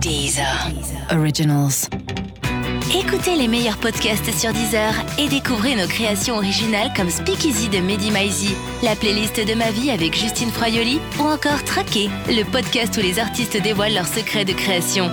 [0.00, 0.70] Deezer.
[1.10, 1.88] Originals.
[2.98, 8.10] Écoutez les meilleurs podcasts sur Deezer et découvrez nos créations originales comme Speakeasy de Mehdi
[8.82, 13.18] la playlist de ma vie avec Justine Froyoli ou encore Traqué, le podcast où les
[13.18, 15.10] artistes dévoilent leurs secrets de création.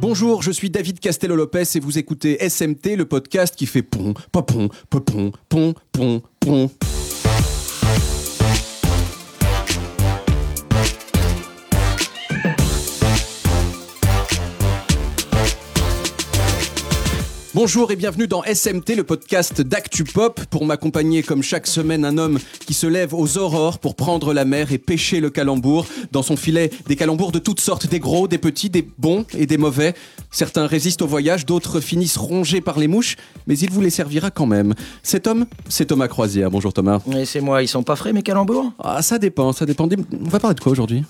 [0.00, 4.68] Bonjour, je suis David Castello-Lopez et vous écoutez SMT, le podcast qui fait pont, popon,
[4.90, 6.70] popon, pon, pon, pon.
[17.54, 20.40] Bonjour et bienvenue dans SMT, le podcast d'Actu Pop.
[20.48, 24.46] Pour m'accompagner comme chaque semaine, un homme qui se lève aux aurores pour prendre la
[24.46, 25.84] mer et pêcher le calembour.
[26.12, 29.44] Dans son filet, des calembours de toutes sortes, des gros, des petits, des bons et
[29.44, 29.92] des mauvais.
[30.30, 34.30] Certains résistent au voyage, d'autres finissent rongés par les mouches, mais il vous les servira
[34.30, 34.72] quand même.
[35.02, 36.50] Cet homme, c'est Thomas Croisière.
[36.50, 37.00] Bonjour Thomas.
[37.14, 38.72] Et c'est moi, ils sont pas frais mes calembours?
[38.82, 39.86] Ah, ça dépend, ça dépend.
[39.86, 41.04] On va parler de quoi aujourd'hui?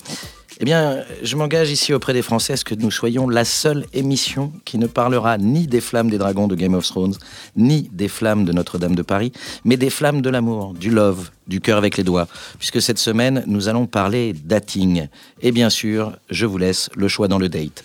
[0.62, 3.84] Eh bien, je m'engage ici auprès des Français à ce que nous soyons la seule
[3.94, 7.14] émission qui ne parlera ni des flammes des dragons de Game of Thrones,
[7.56, 9.32] ni des flammes de Notre-Dame de Paris,
[9.64, 12.28] mais des flammes de l'amour, du love, du cœur avec les doigts.
[12.60, 15.08] Puisque cette semaine, nous allons parler dating.
[15.40, 17.82] Et bien sûr, je vous laisse le choix dans le date.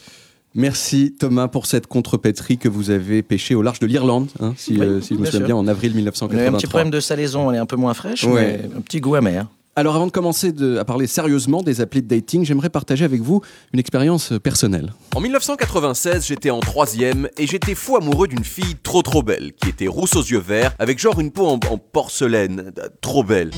[0.54, 4.74] Merci Thomas pour cette contrepétrie que vous avez pêchée au large de l'Irlande, hein, si,
[4.74, 6.48] Oui, euh, si je me bien souviens bien, en avril On a 1983.
[6.48, 8.60] un petit problème de salaison, elle est un peu moins fraîche, Ouais.
[8.70, 9.48] mais un petit goût amer.
[9.78, 13.42] Alors avant de commencer à parler sérieusement des applis de dating, j'aimerais partager avec vous
[13.74, 14.92] une expérience euh, personnelle.
[15.16, 19.70] En 1996, j'étais en troisième et j'étais fou amoureux d'une fille trop trop belle, qui
[19.70, 23.52] était rousse aux yeux verts, avec genre une peau en, en porcelaine, euh, trop belle.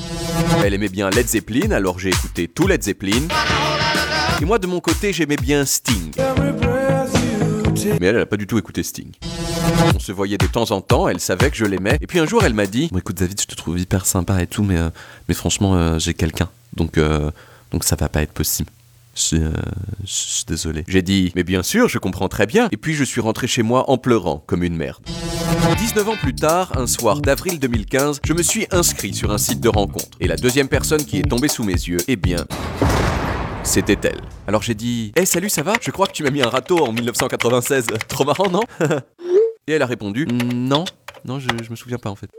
[0.61, 3.30] Elle aimait bien Led Zeppelin, alors j'ai écouté tout Led Zeppelin.
[4.42, 6.11] Et moi de mon côté, j'aimais bien Sting.
[8.00, 9.12] Mais elle, elle pas du tout écouté Sting.
[9.96, 11.98] On se voyait de temps en temps, elle savait que je l'aimais.
[12.02, 14.42] Et puis un jour, elle m'a dit Bon, écoute David, je te trouve hyper sympa
[14.42, 14.90] et tout, mais, euh,
[15.28, 16.50] mais franchement, euh, j'ai quelqu'un.
[16.76, 17.32] Donc, euh,
[17.72, 18.70] donc ça va pas être possible.
[19.16, 19.52] Je euh,
[20.02, 20.84] je suis désolé.
[20.88, 22.70] J'ai dit, mais bien sûr, je comprends très bien.
[22.72, 25.04] Et puis je suis rentré chez moi en pleurant, comme une merde.
[25.78, 29.60] 19 ans plus tard, un soir d'avril 2015, je me suis inscrit sur un site
[29.60, 30.18] de rencontre.
[30.20, 32.45] Et la deuxième personne qui est tombée sous mes yeux, eh bien,
[33.64, 34.21] c'était elle.
[34.47, 35.73] Alors j'ai dit, hé salut, ça va?
[35.81, 37.87] Je crois que tu m'as mis un râteau en 1996.
[38.08, 38.61] Trop marrant, non?
[39.67, 40.86] Et elle a répondu, Non,
[41.25, 42.30] non, je, je me souviens pas en fait.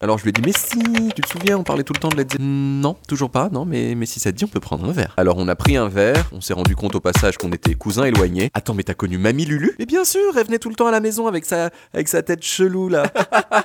[0.00, 0.78] Alors je lui ai dit, mais si,
[1.12, 2.46] tu te souviens, on parlait tout le temps de Led Zeppelin.
[2.46, 5.12] Non, toujours pas, non, mais, mais si ça te dit, on peut prendre un verre.
[5.16, 8.04] Alors on a pris un verre, on s'est rendu compte au passage qu'on était cousins
[8.04, 8.50] éloignés.
[8.54, 9.74] Attends, mais t'as connu Mamie Lulu?
[9.80, 12.22] Mais bien sûr, elle venait tout le temps à la maison avec sa, avec sa
[12.22, 13.10] tête chelou là.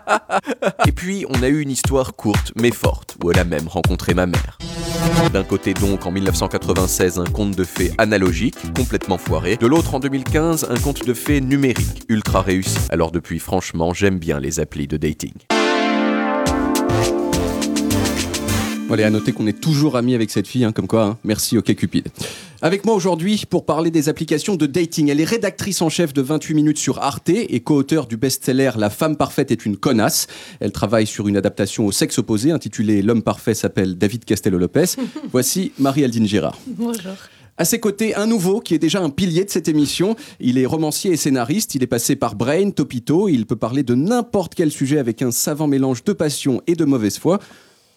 [0.88, 4.16] Et puis, on a eu une histoire courte mais forte, où elle a même rencontré
[4.16, 4.58] ma mère.
[5.32, 9.58] D'un côté donc, en 1996, un conte de fées analogique, complètement foiré.
[9.58, 12.80] De l'autre, en 2015, un conte de fées numérique, ultra réussi.
[12.90, 15.34] Alors depuis, franchement, j'aime bien les applis de dating.
[18.94, 21.18] Voilà, à noter qu'on est toujours amis avec cette fille, hein, comme quoi, hein.
[21.24, 22.10] merci OK Cupid.
[22.62, 25.10] Avec moi aujourd'hui pour parler des applications de dating.
[25.10, 28.92] Elle est rédactrice en chef de 28 minutes sur Arte et co-auteur du best-seller La
[28.92, 30.28] femme parfaite est une connasse.
[30.60, 34.98] Elle travaille sur une adaptation au sexe opposé intitulée L'homme parfait s'appelle David Castello-Lopez.
[35.32, 36.60] Voici Marie-Aldine Girard.
[36.68, 37.16] Bonjour.
[37.58, 40.16] À ses côtés, un nouveau qui est déjà un pilier de cette émission.
[40.40, 41.74] Il est romancier et scénariste.
[41.74, 43.28] Il est passé par Brain, Topito.
[43.28, 46.86] Il peut parler de n'importe quel sujet avec un savant mélange de passion et de
[46.86, 47.40] mauvaise foi.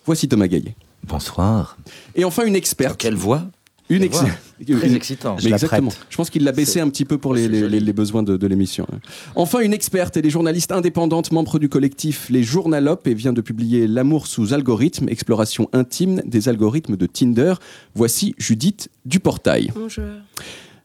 [0.07, 0.75] Voici Thomas Gaillet.
[1.09, 1.77] Bonsoir.
[2.15, 2.99] Et enfin, une experte.
[3.01, 3.43] Quelle voix
[3.89, 4.19] Une ex-
[4.79, 5.37] Très excitant.
[5.45, 5.93] Mais exactement.
[6.09, 7.73] Je pense qu'il l'a baissé un petit peu pour les, c'est les- joli.
[7.79, 8.87] les- les besoins de, de l'émission.
[9.35, 10.17] Enfin, une experte.
[10.17, 14.55] Elle est journaliste indépendante, membre du collectif Les Journalopes et vient de publier L'amour sous
[14.55, 17.55] algorithme, exploration intime des algorithmes de Tinder.
[17.95, 19.71] Voici Judith Duportail.
[19.75, 20.05] Bonjour.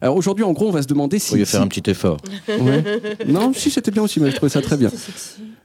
[0.01, 1.29] Alors aujourd'hui, en gros, on va se demander si.
[1.29, 2.17] Faut lui faire un petit effort.
[2.47, 2.83] Ouais.
[3.27, 4.91] Non, si c'était bien aussi, mais je trouvais ça très bien.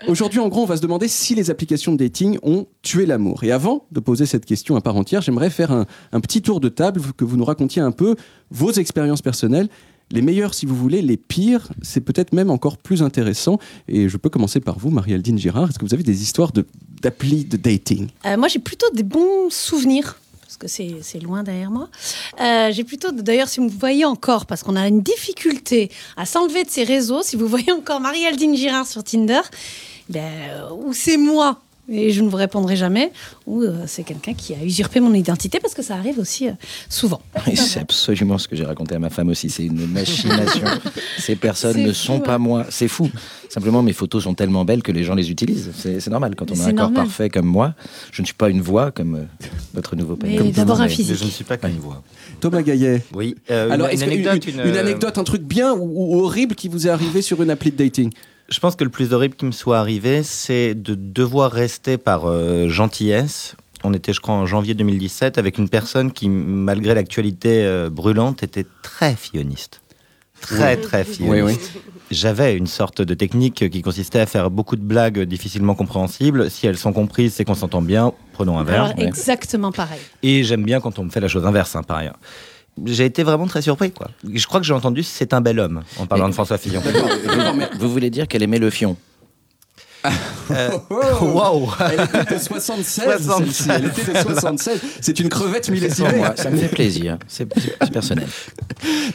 [0.09, 3.45] Aujourd'hui, en gros, on va se demander si les applications de dating ont tué l'amour.
[3.45, 6.61] Et avant de poser cette question à part entière, j'aimerais faire un, un petit tour
[6.61, 8.15] de table, que vous nous racontiez un peu
[8.51, 9.69] vos expériences personnelles.
[10.13, 13.59] Les meilleures, si vous voulez, les pires, c'est peut-être même encore plus intéressant.
[13.89, 15.71] Et je peux commencer par vous, Marie-Aldine Girard.
[15.71, 16.65] Est-ce que vous avez des histoires de-
[17.03, 18.09] d'applis de, dating?
[18.25, 20.21] Euh, moi, j'ai plutôt des bons souvenirs.
[20.59, 21.89] Parce que c'est loin derrière moi.
[22.41, 26.65] Euh, j'ai plutôt, d'ailleurs, si vous voyez encore, parce qu'on a une difficulté à s'enlever
[26.65, 29.43] de ces réseaux, si vous voyez encore Marie-Aldine Girard sur Tinder,
[30.09, 33.13] ben, euh, ou c'est moi et je ne vous répondrai jamais,
[33.47, 36.53] ou euh, c'est quelqu'un qui a usurpé mon identité, parce que ça arrive aussi euh,
[36.89, 37.21] souvent.
[37.51, 39.51] Et c'est absolument ce que j'ai raconté à ma femme aussi.
[39.51, 40.67] C'est une machination.
[41.19, 42.21] Ces personnes ne fou, sont hein.
[42.21, 42.65] pas moi.
[42.71, 43.11] C'est fou.
[43.49, 45.71] Simplement, mes photos sont tellement belles que les gens les utilisent.
[45.77, 46.35] C'est normal.
[46.37, 47.75] Quand on a un corps parfait comme moi,
[48.13, 50.43] je ne suis pas une voix comme euh, votre nouveau père.
[50.53, 51.13] D'abord un physique.
[51.13, 52.03] Mais je ne suis pas qu'une voix.
[52.41, 53.03] Thomas Gaillet.
[53.15, 53.37] Oui.
[53.51, 56.21] euh, Alors, une, est-ce une anecdote, une, une, une anecdote, un truc bien ou, ou
[56.25, 58.11] horrible qui vous est arrivé sur une appli de dating?
[58.49, 62.27] Je pense que le plus horrible qui me soit arrivé, c'est de devoir rester par
[62.27, 63.57] euh, gentillesse.
[63.83, 68.43] On était, je crois, en janvier 2017 avec une personne qui, malgré l'actualité euh, brûlante,
[68.43, 69.81] était très filloniste.
[70.41, 71.05] très très.
[71.21, 71.59] Oui, oui.
[72.13, 76.49] J'avais une sorte de technique qui consistait à faire beaucoup de blagues difficilement compréhensibles.
[76.49, 78.13] Si elles sont comprises, c'est qu'on s'entend bien.
[78.33, 78.85] Prenons un verre.
[78.85, 79.99] Alors, exactement pareil.
[80.23, 82.19] Et j'aime bien quand on me fait la chose inverse, hein, par ailleurs.
[82.85, 84.11] J'ai été vraiment très surpris, quoi.
[84.31, 86.83] Je crois que j'ai entendu c'est un bel homme en parlant Mais- de François Fillon.
[87.79, 88.97] Vous voulez dire qu'elle aimait le fion?
[90.51, 90.71] Euh,
[91.21, 93.05] Waouh Elle était de 76,
[93.39, 93.65] celle-ci.
[93.69, 94.81] Elle était de 76.
[95.01, 96.23] C'est une crevette millésimée.
[96.37, 97.19] ça me fait plaisir.
[97.27, 97.47] C'est
[97.93, 98.29] personnel.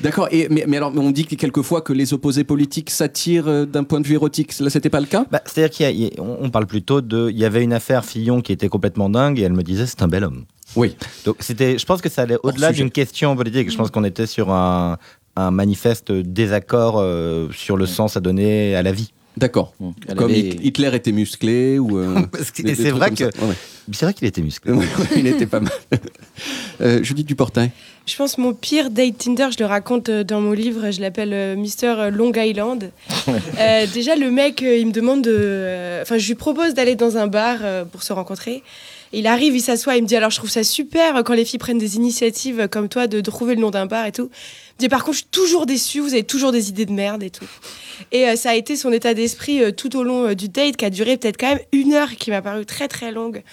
[0.01, 0.27] D'accord.
[0.31, 4.01] Mais, mais alors, on dit que quelquefois que les opposés politiques s'attirent euh, d'un point
[4.01, 4.57] de vue érotique.
[4.59, 5.25] Là, c'était pas le cas?
[5.31, 7.29] Bah, C'est-à-dire qu'il y a- il y a- on on parle plutôt de.
[7.29, 10.01] Il y avait une affaire Fillon qui était complètement dingue et elle me disait c'est
[10.01, 10.43] un bel homme.
[10.75, 10.95] Oui.
[11.25, 13.71] Donc c'était, je pense que ça allait au-delà d'une question politique.
[13.71, 14.97] Je pense qu'on était sur un,
[15.35, 19.11] un manifeste désaccord euh, sur le sens à donner à la vie.
[19.37, 19.73] D'accord.
[20.07, 21.97] Elle Comme avait- Hitler était musclé ou.
[21.97, 22.19] euh,
[22.65, 23.23] et c'est vrai que.
[23.25, 23.55] Ouais,
[23.93, 24.73] c'est vrai qu'il était musclé.
[25.15, 25.71] il était pas mal.
[26.79, 27.69] Euh, Judith Duportin.
[28.07, 31.55] Je pense mon pire date Tinder, je le raconte euh, dans mon livre, je l'appelle
[31.55, 32.89] Mister Long Island.
[33.59, 36.01] Euh, déjà, le mec, il me demande de.
[36.01, 37.59] Enfin, je lui propose d'aller dans un bar
[37.91, 38.63] pour se rencontrer.
[39.13, 41.45] Et il arrive, il s'assoit, il me dit Alors, je trouve ça super quand les
[41.45, 44.31] filles prennent des initiatives comme toi de trouver le nom d'un bar et tout.
[44.81, 47.29] Dit Par contre, je suis toujours déçue, vous avez toujours des idées de merde et
[47.29, 47.45] tout.
[48.11, 50.75] Et euh, ça a été son état d'esprit euh, tout au long euh, du date
[50.75, 53.43] qui a duré peut-être quand même une heure, qui m'a paru très très longue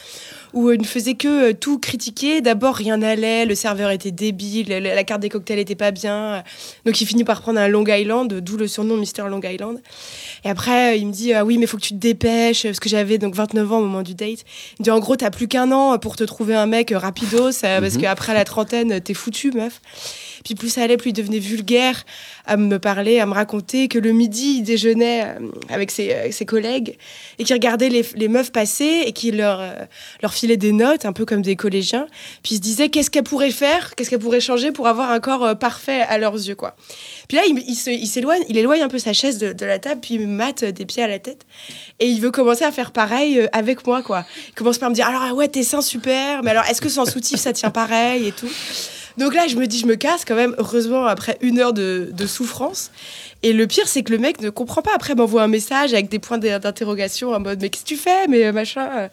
[0.54, 2.40] où il ne faisait que tout critiquer.
[2.40, 6.42] D'abord, rien n'allait, le serveur était débile, la, la carte des cocktails était pas bien.
[6.86, 9.82] Donc, il finit par prendre un Long Island, d'où le surnom Mister Long Island.
[10.44, 12.88] Et après, il me dit ah oui, mais faut que tu te dépêches, parce que
[12.88, 14.44] j'avais donc 29 ans au moment du date.
[14.78, 17.64] Il me dit en gros, t'as plus qu'un an pour te trouver un mec rapidos,
[17.64, 19.80] euh, parce qu'après la trentaine, t'es foutu, meuf.
[20.44, 22.05] Puis plus ça allait, plus il devenait vulgaire
[22.46, 26.32] à me parler, à me raconter que le midi, il déjeunait euh, avec ses, avec
[26.32, 26.96] ses collègues
[27.38, 29.73] et qu'il regardait les, meufs passer et qu'il leur, euh,
[30.23, 32.06] leur filait des notes, un peu comme des collégiens.
[32.43, 35.20] Puis il se disait qu'est-ce qu'elle pourrait faire, qu'est-ce qu'elle pourrait changer pour avoir un
[35.20, 36.76] corps euh, parfait à leurs yeux, quoi?
[37.29, 40.20] Puis là, il, s'éloigne, il éloigne un peu sa chaise de, la table, puis il
[40.20, 41.44] me mate euh, des pieds à la tête.
[42.00, 44.25] Et il veut commencer à faire pareil euh, avec moi, quoi.
[44.49, 47.05] Il commence par me dire alors, ouais, tes seins super, mais alors est-ce que sans
[47.05, 48.50] soutif ça tient pareil et tout?
[49.18, 52.10] Donc là, je me dis, je me casse quand même, heureusement, après une heure de,
[52.12, 52.90] de souffrance.
[53.42, 54.90] Et le pire, c'est que le mec ne comprend pas.
[54.94, 57.96] Après, il m'envoie un message avec des points d'interrogation en mode, mais qu'est-ce que tu
[57.96, 58.88] fais Mais euh, machin.
[58.96, 59.08] euh.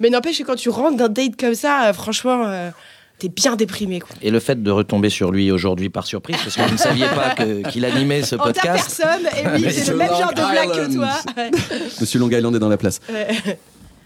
[0.00, 2.70] Mais n'empêche que quand tu rentres d'un date comme ça, euh, franchement, euh,
[3.18, 4.14] t'es bien déprimé, quoi.
[4.22, 7.06] Et le fait de retomber sur lui aujourd'hui par surprise, parce que vous ne saviez
[7.08, 7.34] pas
[7.70, 9.02] qu'il animait ce En ta podcast.
[9.02, 10.94] personne, et oui, c'est le même Long genre de blague que Island.
[10.94, 11.32] toi.
[11.42, 11.50] Ouais.
[12.00, 13.00] Monsieur Long Island est dans la place.
[13.10, 13.58] Ouais.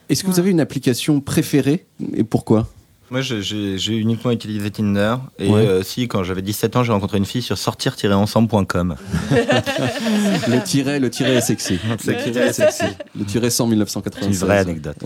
[0.09, 1.87] Est-ce que vous avez une application préférée
[2.17, 2.69] et pourquoi?
[3.11, 5.17] Moi, j'ai uniquement utilisé Tinder.
[5.41, 5.67] Et Ouais.
[5.67, 8.95] euh, si, quand j'avais 17 ans, j'ai rencontré une fille sur sortir-ensemble.com.
[9.31, 11.79] Le tiret, le tiret est sexy.
[12.07, 12.85] Le tiret est sexy.
[13.19, 14.27] Le tiret 100 C'est 1996.
[14.29, 14.97] une vraie anecdote.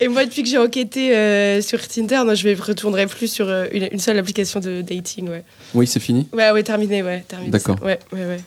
[0.00, 3.48] Et moi, depuis que j'ai enquêté euh, sur Tinder, non, je ne retournerai plus sur
[3.48, 5.44] euh, une, une seule application de dating, ouais.
[5.74, 6.28] Oui, c'est fini?
[6.34, 7.24] Ouais, ouais, terminé, ouais.
[7.26, 7.76] terminé, D'accord.
[7.82, 8.40] Ouais, ouais, ouais.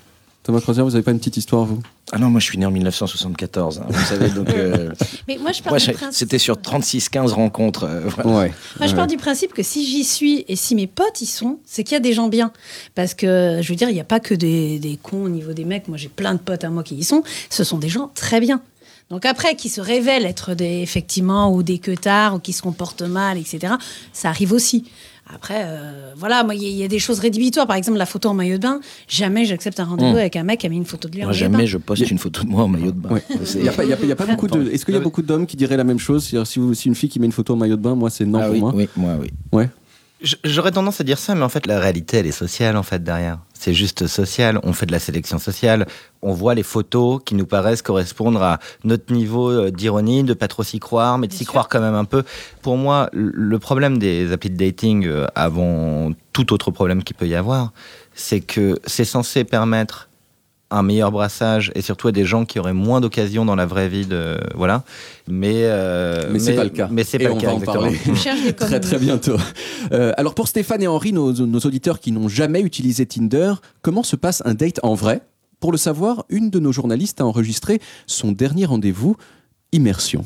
[0.44, 1.80] Thomas Crozier, vous n'avez pas une petite histoire, vous?
[2.12, 4.92] Ah non, moi je suis né en 1974, hein, vous savez, donc euh,
[5.30, 7.86] Mais moi, je pars moi, du principe- c'était sur 36-15 rencontres.
[7.86, 8.30] euh, voilà.
[8.30, 8.54] Ouais.
[8.78, 8.98] Moi, je Ouais.
[8.98, 11.94] pars du principe que si j'y suis et si mes potes y sont, c'est qu'il
[11.94, 12.52] y a des gens bien.
[12.94, 15.54] Parce que, je veux dire, il n'y a pas que des, des cons au niveau
[15.54, 15.88] des mecs.
[15.88, 17.24] Moi, j'ai plein de potes à moi qui y sont.
[17.50, 18.62] Ce sont des gens très bien.
[19.10, 23.02] Donc après, qui se révèlent être des, effectivement, ou des queutards, ou qui se comportent
[23.02, 23.76] mal, etc.,
[24.12, 24.86] ça arrive aussi.
[25.34, 27.66] Après, euh, voilà, moi, il y, a- il y a des choses rédhibitoires.
[27.66, 28.80] Par exemple, la photo en maillot de bain.
[29.08, 30.18] Jamais j'accepte un rendez-vous Mm.
[30.18, 31.66] avec un mec qui a mis une photo de lui en maillot de jamais bain.
[31.66, 33.10] je poste une photo de moi en maillot de bain.
[33.10, 33.24] Ouais.
[33.56, 34.70] Il n'y a pas, il y a pas- il y a pas beaucoup de.
[34.70, 36.26] Est-ce qu'il y a beaucoup d'hommes qui diraient la même chose?
[36.26, 38.10] C'est-à-dire, si, vous- si une fille qui met une photo en maillot de bain, moi,
[38.10, 38.74] c'est non Ah pour oui, moi.
[38.76, 39.30] oui, moi oui.
[39.54, 39.70] Ouais.
[40.46, 43.04] J'aurais tendance à dire ça, mais en fait, la réalité, elle est sociale, en fait,
[43.04, 43.40] derrière.
[43.64, 44.60] C'est juste social.
[44.64, 45.88] On fait de la sélection sociale.
[46.22, 50.50] On voit les photos qui nous paraissent correspondre à notre niveau euh, d'ironie, de pas
[50.50, 52.24] trop s'y croire, mais de s'y croire quand même un peu.
[52.62, 57.26] Pour moi, le problème des applis de dating, euh, avant tout autre problème qu'il peut
[57.26, 57.72] y avoir,
[58.14, 60.10] c'est que c'est censé permettre
[60.74, 63.88] un meilleur brassage et surtout à des gens qui auraient moins d'occasions dans la vraie
[63.88, 64.84] vie de voilà
[65.28, 66.88] mais euh, Mais c'est pas le cas.
[66.92, 67.98] mais c'est Et pas on le cas va en parler.
[68.58, 69.38] Très très bientôt.
[69.92, 74.04] Euh, alors pour Stéphane et Henri, nos, nos auditeurs qui n'ont jamais utilisé Tinder, comment
[74.04, 75.22] se passe un date en vrai?
[75.60, 79.16] Pour le savoir, une de nos journalistes a enregistré son dernier rendez-vous,
[79.72, 80.26] Immersion.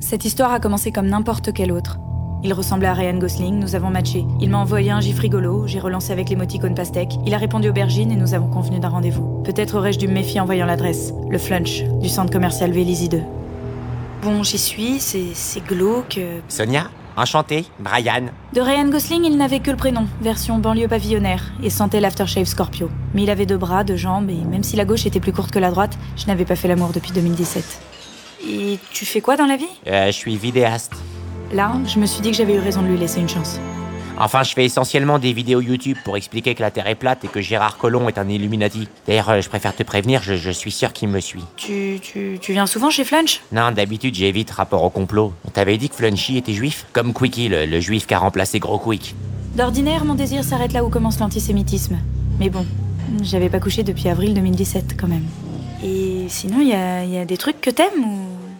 [0.00, 1.98] Cette histoire a commencé comme n'importe quelle autre.
[2.44, 4.24] Il ressemblait à Ryan Gosling, nous avons matché.
[4.40, 7.12] Il m'a envoyé un gif rigolo, j'ai relancé avec l'émoticône pastèque.
[7.24, 9.42] Il a répondu aubergine et nous avons convenu d'un rendez-vous.
[9.44, 11.12] Peut-être aurais-je dû me méfier en voyant l'adresse.
[11.30, 13.20] Le flunch, du centre commercial Vélizy 2.
[14.22, 16.18] Bon, j'y suis, c'est c'est glauque.
[16.18, 16.40] euh.
[16.48, 18.24] Sonia, enchanté, Brian.
[18.52, 22.90] De Ryan Gosling, il n'avait que le prénom, version banlieue pavillonnaire, et sentait l'aftershave Scorpio.
[23.14, 25.52] Mais il avait deux bras, deux jambes, et même si la gauche était plus courte
[25.52, 27.64] que la droite, je n'avais pas fait l'amour depuis 2017.
[28.48, 29.66] Et tu fais quoi dans la vie?
[29.86, 30.92] Euh, je suis vidéaste.
[31.52, 33.60] Là, je me suis dit que j'avais eu raison de lui laisser une chance.
[34.18, 37.28] Enfin, je fais essentiellement des vidéos YouTube pour expliquer que la Terre est plate et
[37.28, 38.88] que Gérard Collomb est un Illuminati.
[39.06, 41.44] D'ailleurs, euh, je préfère te prévenir, je, je suis sûr qu'il me suit.
[41.56, 43.40] Tu, tu, tu viens souvent chez Flunch?
[43.52, 45.32] Non, d'habitude, j'évite rapport au complot.
[45.46, 46.86] On t'avait dit que Flunchy était juif?
[46.92, 49.14] Comme Quickie, le, le juif qui a remplacé Gros Quick.
[49.56, 51.98] D'ordinaire, mon désir s'arrête là où commence l'antisémitisme.
[52.38, 52.64] Mais bon,
[53.22, 55.24] j'avais pas couché depuis avril 2017 quand même.
[55.84, 58.18] Et sinon, il y a, y a des trucs que t'aimes ou...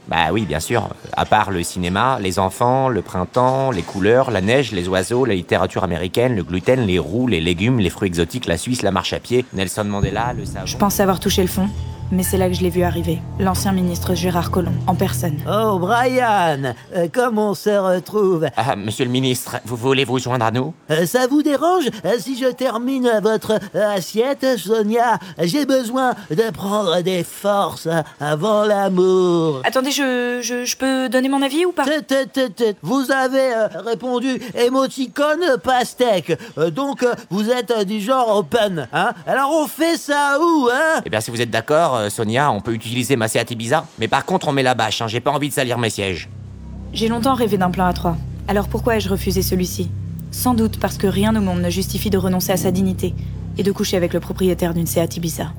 [0.09, 0.89] Bah oui, bien sûr.
[1.17, 5.35] À part le cinéma, les enfants, le printemps, les couleurs, la neige, les oiseaux, la
[5.35, 9.13] littérature américaine, le gluten, les roux, les légumes, les fruits exotiques, la Suisse, la marche
[9.13, 10.67] à pied, Nelson Mandela, le savon.
[10.67, 11.69] Je pensais avoir touché le fond,
[12.13, 13.21] mais c'est là que je l'ai vu arriver.
[13.41, 15.39] L'ancien ministre Gérard Collomb, en personne.
[15.51, 18.47] Oh, Brian, euh, comment on se retrouve?
[18.57, 20.75] Ah, monsieur le ministre, vous voulez vous joindre à nous?
[20.91, 21.87] Euh, Ça vous dérange?
[22.05, 27.89] Euh, si je termine votre euh, assiette, Sonia J'ai besoin de prendre des forces
[28.21, 29.63] avant l'amour.
[29.65, 31.85] Attendez, je, je, je peux donner mon avis ou pas?
[31.85, 32.77] Tut, tut, tut, tut.
[32.83, 33.53] Vous avez
[33.87, 36.39] répondu émoticône pastèque,
[36.73, 39.13] donc vous êtes du genre open, hein?
[39.27, 41.01] Alors on fait ça où, hein?
[41.07, 44.09] Eh bien, si vous êtes d'accord, euh, Sonia, on peut utiliser ma Seat Ibiza, mais
[44.09, 46.29] par contre, on met la bâche, hein, j'ai pas envie de salir mes sièges.
[46.93, 48.17] J'ai longtemps rêvé d'un plan à trois.
[48.49, 49.91] Alors pourquoi ai-je refusé celui-ci?
[50.31, 53.15] Sans doute parce que rien au monde ne justifie de renoncer à sa dignité
[53.59, 55.53] et de coucher avec le propriétaire d'une Seat Ibiza.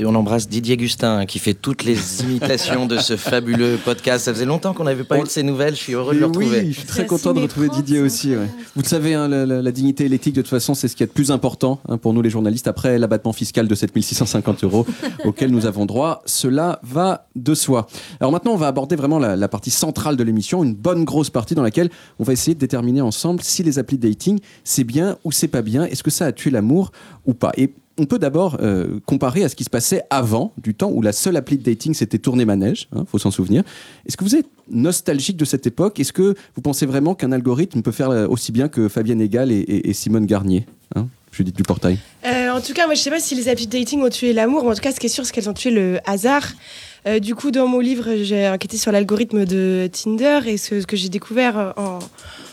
[0.00, 4.26] Et on embrasse Didier Gustin qui fait toutes les imitations de ce fabuleux podcast.
[4.26, 5.74] Ça faisait longtemps qu'on n'avait pas eu de ces nouvelles.
[5.74, 6.60] Je suis heureux de le retrouver.
[6.60, 8.30] Oui, je suis très content de retrouver Didier aussi.
[8.36, 8.46] ouais.
[8.76, 10.94] Vous le savez, hein, la, la- la dignité et l'éthique, de toute façon, c'est ce
[10.94, 12.68] qui est le plus important hein, pour nous les journalistes.
[12.68, 14.86] Après l'abattement fiscal de 7650 euros
[15.24, 17.88] auquel nous avons droit, cela va de soi.
[18.20, 21.30] Alors maintenant, on va aborder vraiment la, la partie centrale de l'émission, une bonne grosse
[21.30, 21.90] partie dans laquelle
[22.20, 25.48] on va essayer de déterminer ensemble si les applis de dating, c'est bien ou c'est
[25.48, 25.86] pas bien.
[25.86, 26.92] Est-ce que ça a tué l'amour
[27.26, 27.50] ou pas?
[27.56, 31.02] Et on peut d'abord euh, comparer à ce qui se passait avant, du temps où
[31.02, 33.64] la seule appli de dating c'était tourner manège, hein, faut s'en souvenir.
[34.06, 35.98] Est-ce que vous êtes nostalgique de cette époque?
[36.00, 39.50] Est-ce que vous pensez vraiment qu'un algorithme peut faire euh, aussi bien que Fabienne Egal
[39.52, 41.98] et, Simone Garnier hein Judith Duportail?
[42.24, 44.32] Euh, en tout cas, moi, je sais pas si les applis de dating ont tué
[44.32, 46.52] l'amour, mais en tout cas, ce qui est sûr, c'est qu'elles ont tué le hasard.
[47.22, 51.08] Du coup, dans mon livre, j'ai enquêté sur l'algorithme de Tinder et ce, que j'ai
[51.08, 52.00] découvert en,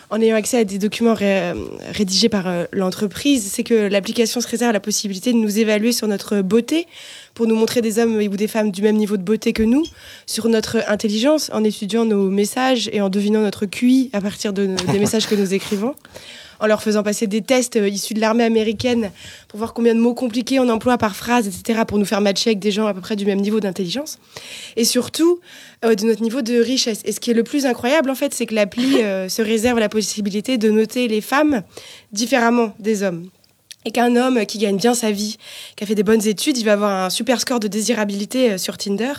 [0.09, 1.53] en ayant accès à des documents ré-
[1.91, 6.07] rédigés par euh, l'entreprise, c'est que l'application se réserve la possibilité de nous évaluer sur
[6.07, 6.87] notre beauté
[7.33, 9.83] pour nous montrer des hommes ou des femmes du même niveau de beauté que nous,
[10.25, 14.75] sur notre intelligence en étudiant nos messages et en devinant notre QI à partir de,
[14.91, 15.95] des messages que nous écrivons
[16.59, 19.11] en leur faisant passer des tests euh, issus de l'armée américaine
[19.47, 22.51] pour voir combien de mots compliqués on emploie par phrase, etc., pour nous faire matcher
[22.51, 24.19] avec des gens à peu près du même niveau d'intelligence.
[24.75, 25.39] Et surtout,
[25.83, 27.01] euh, de notre niveau de richesse.
[27.05, 29.79] Et ce qui est le plus incroyable, en fait, c'est que l'appli euh, se réserve
[29.79, 31.63] la possibilité de noter les femmes
[32.11, 33.29] différemment des hommes.
[33.87, 35.37] Et qu'un homme qui gagne bien sa vie,
[35.75, 38.57] qui a fait des bonnes études, il va avoir un super score de désirabilité euh,
[38.57, 39.13] sur Tinder,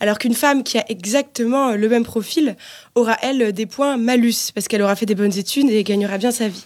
[0.00, 2.56] alors qu'une femme qui a exactement euh, le même profil
[2.96, 6.32] aura, elle, des points malus, parce qu'elle aura fait des bonnes études et gagnera bien
[6.32, 6.64] sa vie.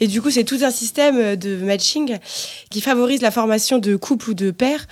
[0.00, 2.16] Et du coup, c'est tout un système euh, de matching
[2.70, 4.86] qui favorise la formation de couple ou de père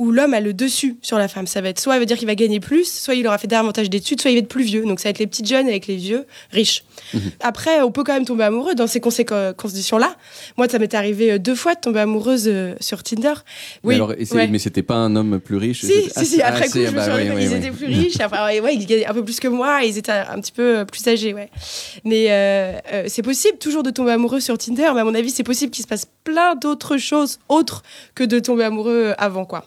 [0.00, 1.46] où l'homme a le dessus sur la femme.
[1.46, 3.46] Ça va être soit il veut dire qu'il va gagner plus, soit il aura fait
[3.46, 4.82] davantage d'études, soit il va être plus vieux.
[4.86, 6.84] Donc ça va être les petites jeunes avec les vieux riches.
[7.40, 10.16] Après, on peut quand même tomber amoureux dans ces conditions-là.
[10.56, 13.34] Moi, ça m'est arrivé euh, deux fois de tomber amoureuse euh, sur Tinder.
[13.84, 14.48] mais alors, ouais.
[14.48, 16.94] mais c'était pas un homme plus riche Si, Ah, si, après ah, coup, me suis
[16.94, 17.54] oui, oui, oui.
[17.54, 18.16] étaient plus riches.
[18.16, 20.84] Ouais, ils gagnaient un peu plus que moi, et ils étaient un petit peu euh,
[20.86, 21.50] plus âgés, ouais.
[22.04, 25.42] Mais euh, c'est possible toujours de tomber amoureux sur Tinder, mais à mon avis, c'est
[25.42, 27.82] possible qu'il se passe plein d'autres choses autres
[28.14, 29.66] que de tomber amoureux avant, quoi.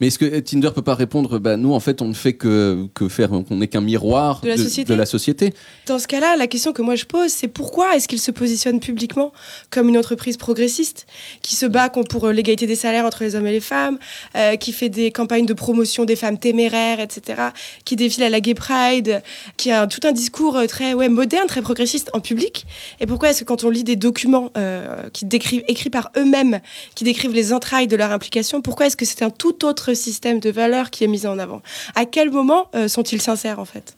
[0.00, 2.86] Mais est-ce que Tinder peut pas répondre bah, Nous, en fait, on ne fait que,
[2.94, 4.92] que faire, qu'on n'est qu'un miroir De la société.
[4.92, 5.54] de la société.
[5.86, 8.80] Dans ce cas-là, la question que moi je pose, c'est pourquoi est-ce qu'il se positionne
[8.80, 9.32] publiquement
[9.70, 11.06] comme une entreprise progressiste
[11.42, 13.98] qui se bat pour euh, l'égalité des salaires entre les hommes et les femmes,
[14.36, 17.42] euh, qui fait des campagnes de promotion des femmes téméraires, etc.,
[17.84, 19.22] qui défile à la Gay Pride,
[19.56, 22.66] qui a tout un discours euh, très ouais, moderne, très progressiste en public?
[23.00, 26.60] Et pourquoi est-ce que quand on lit des documents euh, qui décrivent, écrits par eux-mêmes,
[26.94, 30.40] qui décrivent les entrailles de leur implication, pourquoi est-ce que c'est un tout autre système
[30.40, 31.62] de valeurs qui est mis en avant
[31.94, 33.96] À quel moment euh, sont-ils sincères en fait?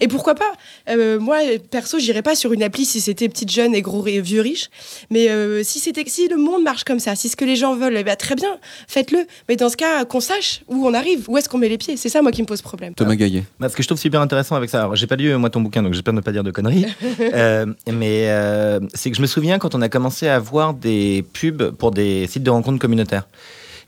[0.00, 0.52] Et pourquoi pas?
[0.88, 1.38] Euh, Moi,
[1.70, 4.68] perso, j'irais pas sur une appli si c'était petite jeune et gros et vieux riche.
[5.10, 7.74] Mais euh, si c'était, si le monde marche comme ça, si ce que les gens
[7.74, 9.26] veulent, eh ben, très bien, faites-le.
[9.48, 11.96] Mais dans ce cas, qu'on sache où on arrive, où est-ce qu'on met les pieds.
[11.96, 12.94] C'est ça, moi, qui me pose problème.
[12.94, 13.44] Thomas Gaillet.
[13.58, 15.60] Bah, ce que je trouve super intéressant avec ça, alors j'ai pas lu moi ton
[15.60, 16.86] bouquin, donc j'espère ne pas dire de conneries,
[17.20, 21.24] Euh, mais euh, c'est que je me souviens quand on a commencé à voir des
[21.32, 23.26] pubs pour des sites de rencontres communautaires.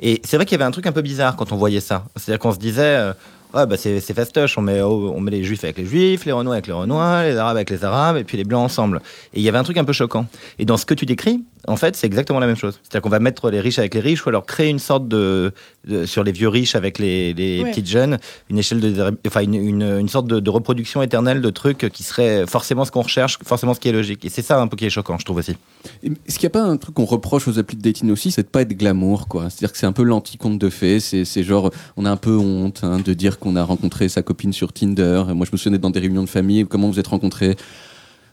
[0.00, 2.04] Et c'est vrai qu'il y avait un truc un peu bizarre quand on voyait ça.
[2.16, 3.12] C'est-à-dire qu'on se disait, euh,
[3.52, 4.58] bah c'est c'est fastoche.
[4.58, 7.24] On met, oh, on met les juifs avec les juifs, les renois avec les renois,
[7.24, 9.00] les arabes avec les arabes, et puis les blancs ensemble.
[9.34, 10.26] Et il y avait un truc un peu choquant.
[10.58, 12.80] Et dans ce que tu décris, en fait, c'est exactement la même chose.
[12.82, 15.52] C'est-à-dire qu'on va mettre les riches avec les riches, ou alors créer une sorte de,
[15.86, 17.70] de- sur les vieux riches avec les, les Ouais.
[17.70, 18.18] petites jeunes,
[18.50, 22.02] une échelle de, enfin une, une, une sorte de, de reproduction éternelle de trucs qui
[22.02, 24.24] serait forcément ce qu'on recherche, forcément ce qui est logique.
[24.24, 25.56] Et c'est ça un peu qui est choquant, je trouve aussi.
[26.02, 28.42] Est-ce qu'il n'y a pas un truc qu'on reproche aux applis de dating aussi, c'est
[28.42, 29.50] de pas être glamour, quoi?
[29.50, 31.00] C'est-à-dire que c'est un peu l'anti-conte de fait.
[31.00, 34.22] C'est c'est genre, on a un peu honte hein, de dire qu'on a rencontré sa
[34.22, 35.22] copine sur Tinder.
[35.34, 36.64] Moi, je me souviens d'être dans des réunions de famille.
[36.66, 37.56] Comment vous êtes rencontrés?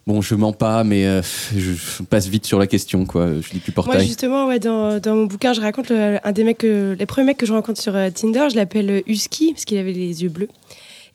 [0.08, 1.22] Bon, je mens pas, mais euh,
[1.56, 3.28] je, je passe vite sur la question, quoi.
[3.42, 4.06] Je du Moi, portail.
[4.06, 7.26] justement, ouais, dans, dans mon bouquin, je raconte le- un des mecs, que- les premiers
[7.28, 10.22] mecs que je rencontre sur euh, Tinder, je l'appelle euh, Husky, parce qu'il avait les
[10.22, 10.48] yeux bleus.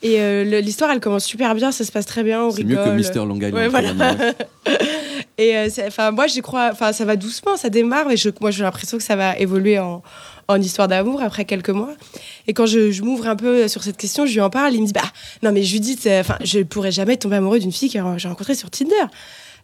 [0.02, 2.76] Et euh, l'histoire, elle commence super bien, ça se passe très bien, on C'est mieux
[2.76, 3.54] que Mister Long Island.
[3.54, 3.92] Ouais, voilà.
[5.40, 6.68] Et euh, enfin, moi, j'y crois.
[6.70, 9.78] Enfin, ça va doucement, ça démarre, mais je, moi, j'ai l'impression que ça va évoluer
[9.78, 10.02] en,
[10.60, 11.94] histoire d'amour après quelques mois.
[12.46, 14.74] Et quand je, m'ouvre un peu sur cette question, je lui en parle.
[14.74, 15.00] Il me dit, bah,
[15.42, 18.54] non, mais Judith, euh, enfin, je pourrais jamais tomber amoureux d'une fille que j'ai rencontrée
[18.54, 18.94] sur Tinder.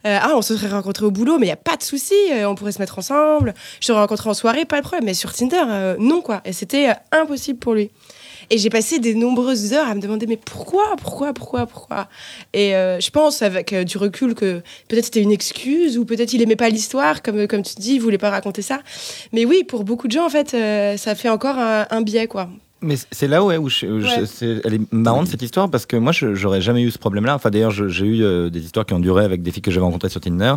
[0.05, 2.15] Euh, ah, on se serait rencontrés au boulot, mais il y a pas de souci,
[2.45, 3.53] on pourrait se mettre ensemble.
[3.79, 5.05] Je t'aurais rencontré en soirée, pas de problème.
[5.05, 6.41] Mais sur Tinder, non, quoi.
[6.45, 7.91] Et c'était impossible pour lui.
[8.49, 12.07] Et j'ai passé des nombreuses heures à me demander mais pourquoi, pourquoi, pourquoi, pourquoi?
[12.53, 16.31] Et euh, je pense avec euh, du recul que peut-être c'était une excuse ou peut-être
[16.33, 18.79] il aimait pas l'histoire, comme, comme tu dis, il voulait pas raconter ça.
[19.33, 22.27] Mais oui, pour beaucoup de gens, en fait, euh, ça fait encore un, un biais,
[22.27, 22.49] quoi.
[22.79, 24.25] Mais c'est là ouais, où, je, Ouais.
[24.27, 27.33] c'est- elle est marrante cette histoire parce que moi j'aurais jamais eu ce problème-là.
[27.33, 29.83] Enfin d'ailleurs j'ai eu euh, des histoires qui ont duré avec des filles que j'avais
[29.83, 30.53] rencontrées sur Tinder.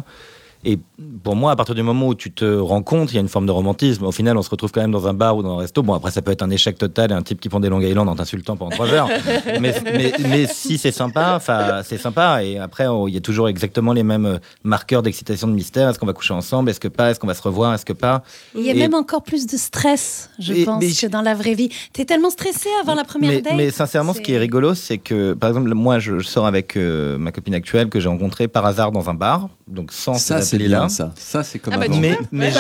[0.65, 0.79] Et
[1.25, 3.29] pour moi, à partir du moment où tu te rends compte, il y a une
[3.29, 4.05] forme de romantisme.
[4.05, 5.83] Au final, on se retrouve quand même dans un bar ou dans un resto.
[5.83, 7.81] Bon, après, ça peut être un échec total et un type qui prend des Long
[7.81, 9.09] Island en t'insultant pendant trois heures.
[9.61, 12.45] mais, mais, mais si c'est sympa, enfin, c'est sympa.
[12.45, 15.89] Et après, il y a toujours exactement les mêmes marqueurs d'excitation, de mystère.
[15.89, 16.69] Est-ce qu'on va coucher ensemble?
[16.69, 17.11] Est-ce que pas?
[17.11, 17.73] Est-ce qu'on va se revoir?
[17.73, 18.23] Est-ce que pas?
[18.55, 21.23] Il y a Et- même encore plus de stress, je Et- pense, mais que dans
[21.23, 21.71] la vraie vie.
[21.95, 23.55] T'es tellement stressé avant la première mais, date.
[23.57, 26.77] mais sincèrement, ce qui est rigolo, c'est que, par exemple, moi, je, je sors avec
[26.77, 30.43] euh, ma copine actuelle que j'ai rencontrée par hasard dans un bar, donc sans Ça,
[30.43, 31.13] ces c'est bien, ça.
[31.17, 32.51] Ça, c'est comme Ah bah, Mais, mais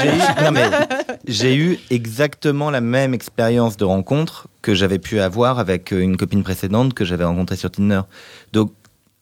[1.27, 6.17] j'ai eu, exactement la même expérience de rencontre que j'avais pu avoir avec euh, une
[6.17, 8.01] copine précédente que j'avais rencontrée sur Tinder.
[8.53, 8.73] Donc,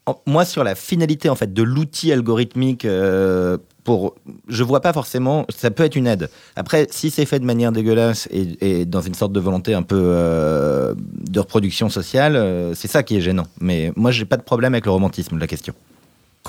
[0.06, 4.14] en- moi, sur la finalité en fait de l'outil algorithmique, euh, pour,
[4.48, 5.46] je vois pas forcément.
[5.54, 6.28] Ça peut être une aide.
[6.56, 9.82] Après, si c'est fait de manière dégueulasse et, et dans une sorte de volonté un
[9.82, 13.46] peu euh, de reproduction sociale, euh, c'est ça qui est gênant.
[13.60, 15.72] Mais moi, j'ai pas de problème avec le romantisme de la question.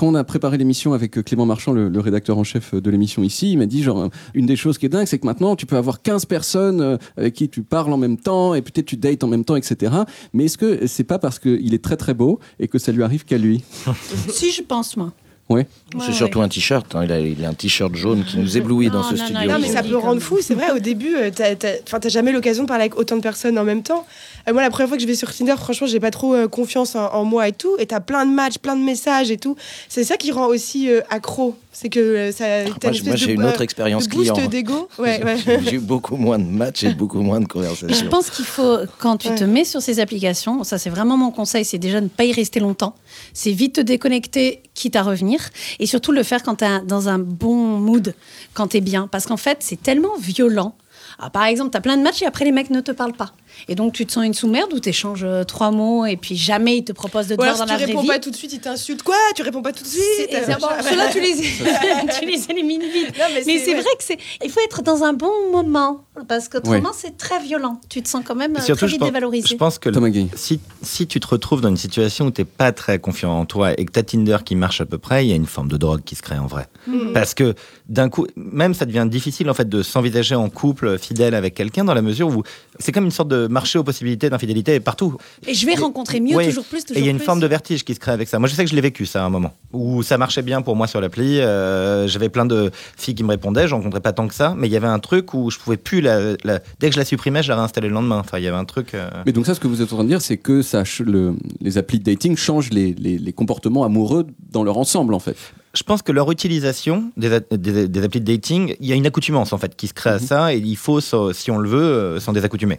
[0.00, 2.90] Quand on a préparé l'émission avec euh, Clément Marchand, le, le rédacteur en chef de
[2.90, 5.26] l'émission ici, il m'a dit genre euh, une des choses qui est dingue, c'est que
[5.26, 8.62] maintenant tu peux avoir 15 personnes euh, avec qui tu parles en même temps et
[8.62, 9.92] peut-être tu dates en même temps, etc.
[10.32, 13.02] Mais est-ce que c'est pas parce qu'il est très très beau et que ça lui
[13.02, 13.62] arrive qu'à lui?
[14.30, 15.12] Si, je pense, moi.
[15.50, 15.66] Ouais.
[16.06, 16.94] C'est surtout un t-shirt.
[16.94, 17.02] hein.
[17.04, 19.50] Il, a, il a un t-shirt jaune qui nous éblouit dans ce non, studio.
[19.50, 20.70] Non, mais ça peut rendre fou, c'est vrai.
[20.70, 24.06] Au début, euh, t'as jamais l'occasion de parler avec autant de personnes en même temps.
[24.48, 26.46] Euh, moi, la première fois que je vais sur Tinder, franchement, j'ai pas trop euh,
[26.46, 27.74] confiance en, en moi et tout.
[27.80, 29.56] Et t'as plein de matchs, plein de messages et tout.
[29.88, 31.56] C'est ça qui rend aussi euh, accro.
[31.72, 32.44] C'est que euh, ça.
[32.80, 34.48] t'as Moi, j'ai- moi, une autre expérience de boost client.
[34.48, 34.88] d'ego.
[34.98, 35.36] Ouais, ouais.
[35.64, 38.08] J'ai eu beaucoup moins de matchs et beaucoup moins de Et je conversations.
[38.08, 41.64] pense qu'il faut, quand tu te mets sur ces applications, ça c'est vraiment mon conseil,
[41.64, 42.94] c'est déjà ne pas y rester longtemps.
[43.32, 45.40] C'est vite te déconnecter, quitte à revenir.
[45.78, 48.14] Et surtout le faire quand tu es dans un bon mood,
[48.52, 49.06] quand tu es bien.
[49.06, 50.74] Parce qu'en fait, c'est tellement violent.
[51.18, 53.12] Ah, par exemple, tu as plein de matchs et après les mecs ne te parlent
[53.12, 53.32] pas.
[53.68, 56.78] Et donc tu te sens une sous-merde où tu échanges trois mots et puis jamais
[56.78, 58.08] ils te proposent de te voir dans si la tu vraie réponds vie.
[58.08, 59.02] pas tout de suite, ils t'insultent.
[59.02, 59.14] Quoi?
[59.34, 60.02] Tu réponds pas tout de suite?
[60.28, 61.34] C'est- bon, Ceux-là, tu les,
[62.20, 63.16] tu les élimines vite.
[63.18, 63.74] Non, Mais c'est ouais.
[63.74, 64.18] vrai que c'est.
[64.44, 67.80] Il faut être dans un bon moment parce qu'autrement c'est très violent.
[67.88, 69.48] Tu te sens quand même euh, surtout, très je vite pense, dévalorisé.
[69.48, 69.90] je pense que
[70.36, 73.44] si, si tu te retrouves dans une situation où tu n'es pas très confiant en
[73.46, 75.46] toi et que tu as Tinder qui marche à peu près, il y a une
[75.46, 76.66] forme de drogue qui se crée en vrai.
[76.86, 77.12] Mhm.
[77.12, 77.54] Parce que
[77.88, 81.84] d'un coup, même ça devient difficile en fait de s'envisager en couple fidèle avec quelqu'un
[81.84, 82.42] dans la mesure où
[82.80, 85.16] c'est comme une sorte de marché aux possibilités d'infidélité partout.
[85.46, 86.46] Et je vais rencontrer mieux, Ouais.
[86.48, 87.26] toujours plus, toujours Et il y a une plus.
[87.26, 88.38] forme de vertige qui se crée avec ça.
[88.38, 90.62] Moi, je sais que je l'ai vécu ça à un moment où ça marchait bien
[90.62, 91.38] pour moi sur l'appli.
[91.40, 94.66] euh, J'avais plein de filles qui me répondaient, je rencontrais pas tant que ça, mais
[94.66, 97.04] il y avait un truc où je pouvais plus la, la- dès que je la
[97.04, 98.18] supprimais, je la réinstallais le lendemain.
[98.18, 98.94] Enfin, il y avait un truc.
[98.94, 100.84] euh, Mais donc ça, ce que vous êtes en train de dire, c'est que ça,
[100.84, 105.14] ch- le- les applis de dating changent les, les- les comportements amoureux dans leur ensemble,
[105.14, 105.36] en fait.
[105.74, 109.06] Je pense que leur utilisation des, des, des applis de dating, il y a une
[109.06, 111.82] accoutumance en fait qui se crée à ça et il faut, si on le veut,
[111.82, 112.78] euh, s'en désaccoutumer.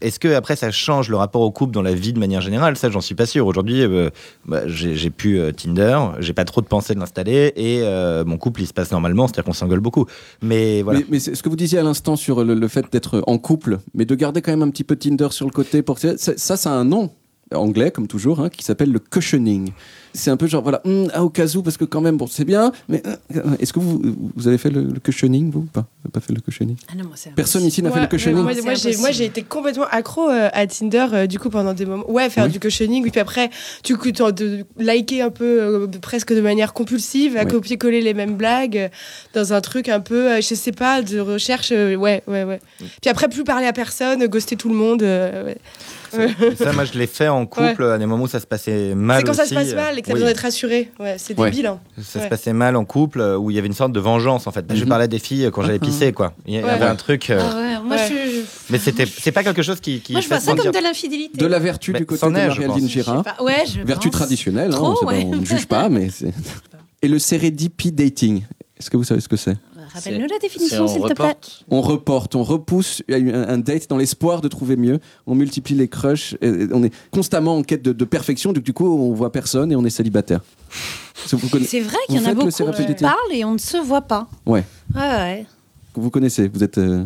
[0.00, 2.76] Est-ce que après ça change le rapport au couple dans la vie de manière générale?
[2.76, 3.46] Ça, j'en suis pas sûr.
[3.46, 4.08] Aujourd'hui, euh,
[4.46, 8.38] bah, j'ai pu euh, Tinder, j'ai pas trop de pensée de l'installer et euh, mon
[8.38, 10.06] couple il se passe normalement, c'est-à-dire qu'on s'engueule beaucoup.
[10.40, 11.00] Mais voilà.
[11.10, 14.06] Mais, ce que vous disiez à l'instant sur le, le fait d'être en couple, mais
[14.06, 16.72] de garder quand même un petit peu Tinder sur le côté, pour ça, ça, ça
[16.72, 17.10] a un nom
[17.54, 19.70] anglais comme toujours, hein, qui s'appelle le cushioning.
[20.14, 20.82] c'est un peu genre, voilà,
[21.14, 23.78] ah, au cas où, parce que quand même, bon, c'est bien, mais euh, est-ce que
[23.80, 24.00] vous,
[24.36, 25.80] vous avez fait le, le cushioning, vous ou pas?
[25.80, 26.76] Vous n'avez pas fait le cushioning?
[26.90, 28.42] Ah non, moi, c'est Personne ici n'a fait le cushioning?
[28.42, 28.98] Moi, j'ai, impossible.
[29.00, 32.08] moi, j'ai été complètement accro euh, à Tinder euh, du coup pendant des moments.
[32.10, 32.50] Ouais, faire Oui.
[32.52, 33.50] du cushioning, puis après,
[33.84, 37.46] du coup, de liker un peu euh, presque de manière compulsive, à Ouais.
[37.50, 38.88] copier-coller les mêmes blagues euh,
[39.34, 41.70] dans un truc un peu, euh, je sais pas, de recherche.
[41.72, 42.60] euh, ouais, ouais, ouais.
[43.00, 45.02] Puis après, plus parler à personne, ghoster tout le monde.
[46.14, 46.56] Euh, ouais.
[46.58, 49.18] Ça, moi, je l'ai fait en couple à des moments où ça se passait mal.
[49.20, 50.20] C'est quand ça se passe mal et que t'as Oui.
[50.20, 50.90] besoin d'être rassuré.
[50.98, 51.50] Ouais, c'est Ouais.
[51.50, 51.66] débile.
[51.66, 51.78] hein.
[52.02, 52.24] Ça Ouais.
[52.26, 54.50] se passait mal en couple euh, où il y avait une sorte de vengeance en
[54.52, 54.64] fait.
[54.74, 54.88] Je Mhm.
[54.88, 56.32] parlais des filles quand j'allais pisser quoi.
[56.46, 57.30] Il y avait un truc.
[57.30, 58.08] euh, Ah ouais, moi, Ouais.
[58.08, 60.00] je, je- Mais c'était c'est pas quelque chose qui.
[60.00, 61.38] qui moi, je vois ça comme de l'infidélité.
[61.38, 62.88] De la vertu Mais du côté de pense.
[62.88, 63.24] Girard.
[63.84, 66.32] Vertu traditionnelle, hein, on, ne juge pas, mais c'est.
[67.02, 68.42] Et le serendipity dating,
[68.78, 69.56] est-ce que vous savez ce que c'est?
[70.04, 71.26] Rappelle-nous la définition, on s'il te plaît.
[71.28, 71.64] reporte.
[71.70, 74.98] On reporte, on repousse un, date dans l'espoir de trouver mieux.
[75.26, 76.34] On multiplie les crushs.
[76.40, 78.52] et- on est constamment en quête de, de perfection.
[78.52, 80.40] Donc, du coup, on voit personne et on est célibataire.
[81.26, 81.36] C'est
[81.80, 84.28] vrai qu'il y en a beaucoup qui parlent et on ne se voit pas.
[84.46, 84.64] Ouais.
[84.94, 85.46] Ouais, ouais.
[85.94, 86.78] vous connaissez, vous êtes.
[86.78, 87.04] euh,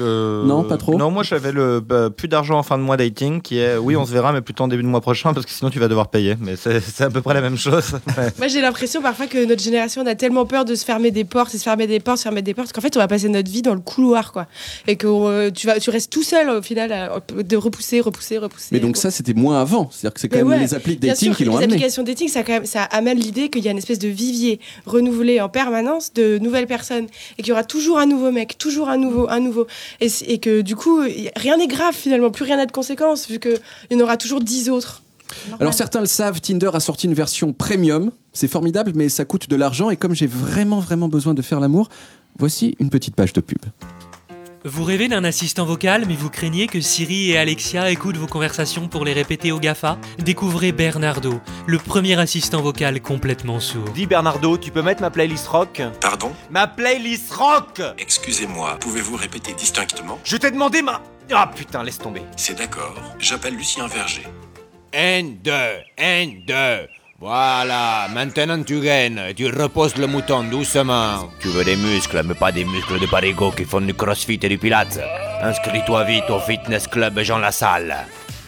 [0.00, 2.96] Euh, Non, pas trop Non, moi j'avais le bah, plus d'argent en fin de mois
[2.96, 5.46] dating qui est oui, on se verra, mais plutôt en début de mois prochain parce
[5.46, 6.36] que sinon tu vas devoir payer.
[6.40, 7.92] Mais c'est à peu près la même chose.
[8.16, 8.32] Ouais.
[8.38, 11.24] Moi, j'ai l'impression parfois que notre génération on a tellement peur de se fermer des
[11.24, 13.28] portes, et se fermer des portes, se fermer des portes, qu'en fait, on va passer
[13.28, 14.46] notre vie dans le couloir, quoi.
[14.86, 18.38] Et que euh, tu, vas, tu restes tout seul, au final, à- de repousser, repousser,
[18.38, 18.68] repousser.
[18.72, 19.88] Mais donc, ça, c'était moins avant.
[19.90, 21.64] C'est-à-dire que c'est quand Mais même ouais, les applis de dating sûr, qui l'ont les
[21.64, 21.74] amené.
[21.74, 24.60] applications dating, ça, quand même, ça amène l'idée qu'il y a une espèce de vivier
[24.86, 27.06] renouvelé en permanence de nouvelles personnes
[27.38, 29.66] et qu'il y aura toujours un nouveau mec, toujours un nouveau, un nouveau.
[30.00, 31.00] Et, que du coup,
[31.36, 33.58] rien n'est grave finalement, plus rien n'a de conséquences vu qu'il
[33.90, 35.02] y en aura toujours dix autres.
[35.60, 38.10] Alors certains le savent, Tinder a sorti une version premium.
[38.32, 39.90] C'est formidable, mais ça coûte de l'argent.
[39.90, 41.88] Et comme j'ai vraiment, vraiment besoin de faire l'amour,
[42.38, 43.60] voici une petite page de pub.
[44.64, 48.86] Vous rêvez d'un assistant vocal, mais vous craignez que Siri et Alexia écoutent vos conversations
[48.86, 53.88] pour les répéter au GAFA Découvrez Bernardo, le premier assistant vocal complètement sourd.
[53.90, 55.82] Dis Bernardo, tu peux mettre ma playlist rock?
[56.00, 56.30] Pardon?
[56.50, 60.20] Ma playlist rock Excusez-moi, pouvez-vous répéter distinctement?
[60.22, 61.02] Je t'ai demandé ma...
[61.32, 62.22] Ah putain, laisse tomber.
[62.36, 62.94] C'est d'accord.
[63.18, 64.26] J'appelle Lucien Verger.
[64.92, 66.86] N2, N2.
[67.24, 71.30] Voilà, maintenant tu gagnes, tu reposes le mouton doucement.
[71.38, 74.48] Tu veux des muscles, mais pas des muscles de parigo qui font du crossfit et
[74.48, 74.98] du pilates.
[75.40, 77.94] Inscris-toi vite au fitness club Jean Lassalle.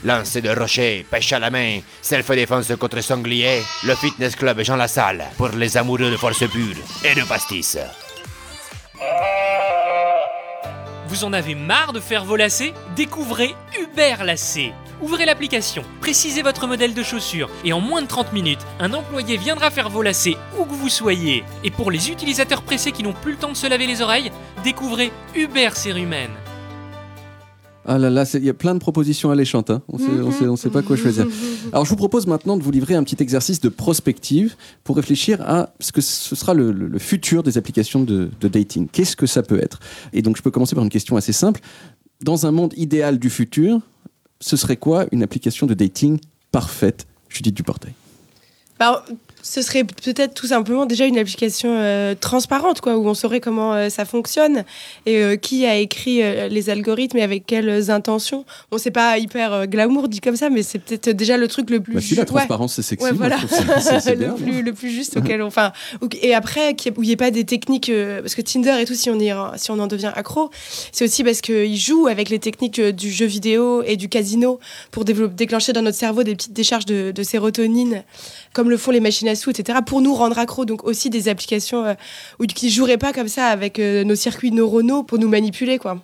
[0.02, 5.22] Lancer de rocher, pêche à la main, self-défense contre sanglier, le fitness club Jean Lassalle,
[5.36, 7.78] pour les amoureux de force pure et de pastis.
[11.14, 12.74] Vous en avez marre de faire vos lacets?
[12.96, 14.72] Découvrez Uber Lacets.
[15.00, 19.36] Ouvrez l'application, précisez votre modèle de chaussures et en moins de 30 minutes, un employé
[19.36, 21.44] viendra faire vos lacets où que vous soyez.
[21.62, 24.32] Et pour les utilisateurs pressés qui n'ont plus le temps de se laver les oreilles,
[24.64, 26.30] découvrez Uber Cérumen.
[27.86, 29.68] Ah là là, il y a plein de propositions alléchantes.
[29.70, 29.82] hein.
[29.88, 29.98] On
[30.48, 31.26] on sait, pas quoi choisir.
[31.72, 35.40] Alors, je vous propose maintenant de vous livrer un petit exercice de prospective pour réfléchir
[35.42, 38.88] à ce que ce sera le, le- le futur des applications de, de dating.
[38.90, 39.80] Qu'est-ce que ça peut être?
[40.12, 41.60] Et donc, je peux commencer par une question assez simple.
[42.22, 43.80] Dans un monde idéal du futur,
[44.40, 46.18] ce serait quoi une application de dating
[46.52, 47.06] parfaite?
[47.28, 47.92] Judith Duportail.
[48.78, 49.04] Bah,
[49.46, 53.74] ce serait peut-être tout simplement déjà une application euh, transparente, quoi, où on saurait comment
[53.74, 54.64] euh, ça fonctionne
[55.04, 58.46] et euh, qui a écrit les algorithmes et avec quelles intentions.
[58.70, 61.80] Bon, c'est pas hyper glamour dit comme ça, mais c'est peut-être déjà le truc le
[61.80, 61.92] plus.
[61.94, 63.36] Bah, si, la transparence, c'est sexy, Ouais, voilà.
[63.38, 65.46] ça- c'est- c'est le, bien, plus, le plus juste auquel on.
[65.48, 65.72] Enfin,
[66.22, 67.92] et après, où il n'y ait pas des techniques.
[68.22, 70.48] parce que Tinder et tout, si on, y, si on en devient accro,
[70.90, 74.58] c'est aussi parce qu'ils jouent avec les techniques du jeu vidéo et du casino
[74.90, 78.04] pour déclencher dans notre cerveau des petites décharges de, de sérotonine,
[78.54, 80.64] comme le font les machines à sous, etc., pour nous rendre accro.
[80.64, 81.94] Donc aussi des applications euh,
[82.40, 85.78] où, qui ne joueraient pas comme ça avec euh, nos circuits neuronaux pour nous manipuler,
[85.78, 85.98] quoi.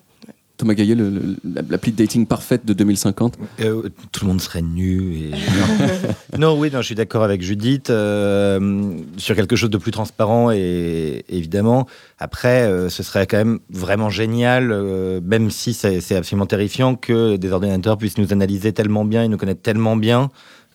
[0.57, 1.37] Thomas Gaillet, le- le-
[1.71, 5.15] l'appli de dating parfaite de 2050 Euh, tout le monde serait nu.
[5.15, 5.31] Et...
[6.39, 10.51] non, oui, non, je suis d'accord avec Judith euh, sur quelque chose de plus transparent
[10.51, 11.87] et évidemment.
[12.19, 16.95] Après, euh, ce serait quand même vraiment génial, euh, même si c'est c'est absolument terrifiant
[16.95, 20.29] que des ordinateurs puissent nous analyser tellement bien et nous connaître tellement bien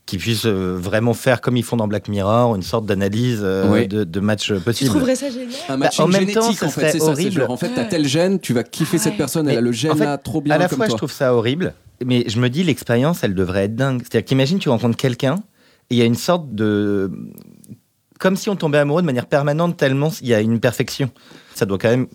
[0.05, 3.71] qu'ils puissent euh, vraiment faire comme ils font dans Black Mirror, une sorte d'analyse euh,
[3.71, 3.87] Oui.
[3.87, 4.89] de, de match Tu possible.
[4.91, 7.05] trouverais ça génial Un Bah, matching en même génétique, temps, en fait, c'est ça.
[7.05, 7.31] C'est horrible.
[7.41, 9.91] genre, en fait, t'as tel gène, tu vas kiffer cette personne, elle a le gène
[9.93, 10.93] en fait, là, trop bien À la comme fois, toi.
[10.93, 11.73] je trouve ça horrible,
[12.05, 14.01] mais je me dis l'expérience, elle devrait être dingue.
[14.03, 15.35] C'est-à-dire qu'imagine, tu rencontres quelqu'un
[15.89, 17.11] et il y a une sorte de.
[18.19, 21.09] Comme si on tombait amoureux de manière permanente, tellement il y a une perfection.
[21.53, 22.07] Ça doit quand même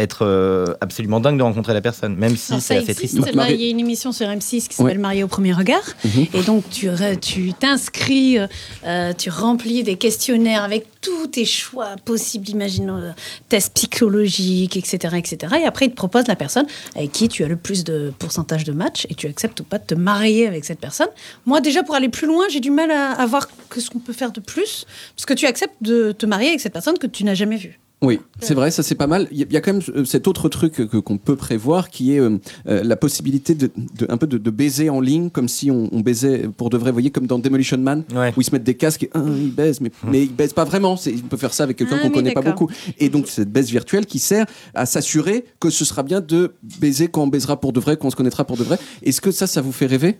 [0.00, 3.18] être euh, absolument dingue de rencontrer la personne, même si c'est ça assez triste.
[3.50, 4.98] il y a une émission sur M6 qui s'appelle Ouais.
[4.98, 5.82] Marié au premier regard.
[6.04, 6.26] Mhm.
[6.34, 8.38] Et donc, tu t'inscris,
[8.86, 13.10] euh, tu remplis des questionnaires avec tous tes choix possibles, imaginons, euh,
[13.48, 15.56] tests psychologiques, etc., etc.
[15.62, 18.64] Et après, ils te proposent la personne avec qui tu as le plus de pourcentage
[18.64, 21.08] de match et tu acceptes ou pas de te marier avec cette personne.
[21.46, 23.98] Moi, déjà, pour aller plus loin, j'ai du mal à, à voir que ce qu'on
[24.00, 27.06] peut faire de plus, parce que tu acceptes de te marier avec cette personne que
[27.06, 27.78] tu n'as jamais vue.
[28.00, 29.26] Oui, c'est vrai, ça c'est pas mal.
[29.32, 31.34] Il y, a- il y a quand même euh, cet autre truc que- qu'on peut
[31.34, 35.00] prévoir qui est euh, euh, la possibilité de, de- un peu de, de baiser en
[35.00, 38.04] ligne, comme si on, on baisait pour de vrai, vous voyez, comme dans Demolition Man,
[38.36, 40.64] où ils se mettent des casques et ah, ils baisent, mais, mais ils baisent pas
[40.64, 40.96] vraiment.
[40.96, 42.70] C'est- On peut faire ça avec quelqu'un Ah qu'on connaît pas beaucoup.
[42.98, 47.08] Et donc cette baisse virtuelle qui sert à s'assurer que ce sera bien de baiser
[47.08, 48.78] quand on baisera pour de vrai, quand on se connaîtra pour de vrai.
[49.02, 50.18] Est-ce que ça, ça vous fait rêver?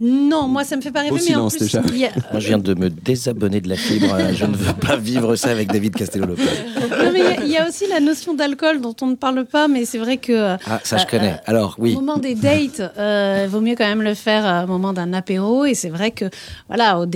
[0.00, 1.82] Non, moi, ça me fait pas rêver, mais en silence, plus, déjà.
[1.88, 4.12] il y a- Moi, je viens de me désabonner de la fibre.
[4.14, 6.42] Euh, Je ne veux pas vivre ça avec David Castello-Lopez.
[6.42, 9.14] Non, mais il y a- il y, a aussi la notion d'alcool dont on ne
[9.14, 10.56] parle pas, mais c'est vrai que.
[10.66, 11.36] Ah, ça, je euh, connais.
[11.46, 11.92] Alors, oui.
[11.94, 14.92] Au moment des dates, euh, il vaut mieux quand même le faire euh, au moment
[14.92, 15.64] d'un apéro.
[15.64, 16.26] Et c'est vrai que,
[16.68, 17.06] voilà, au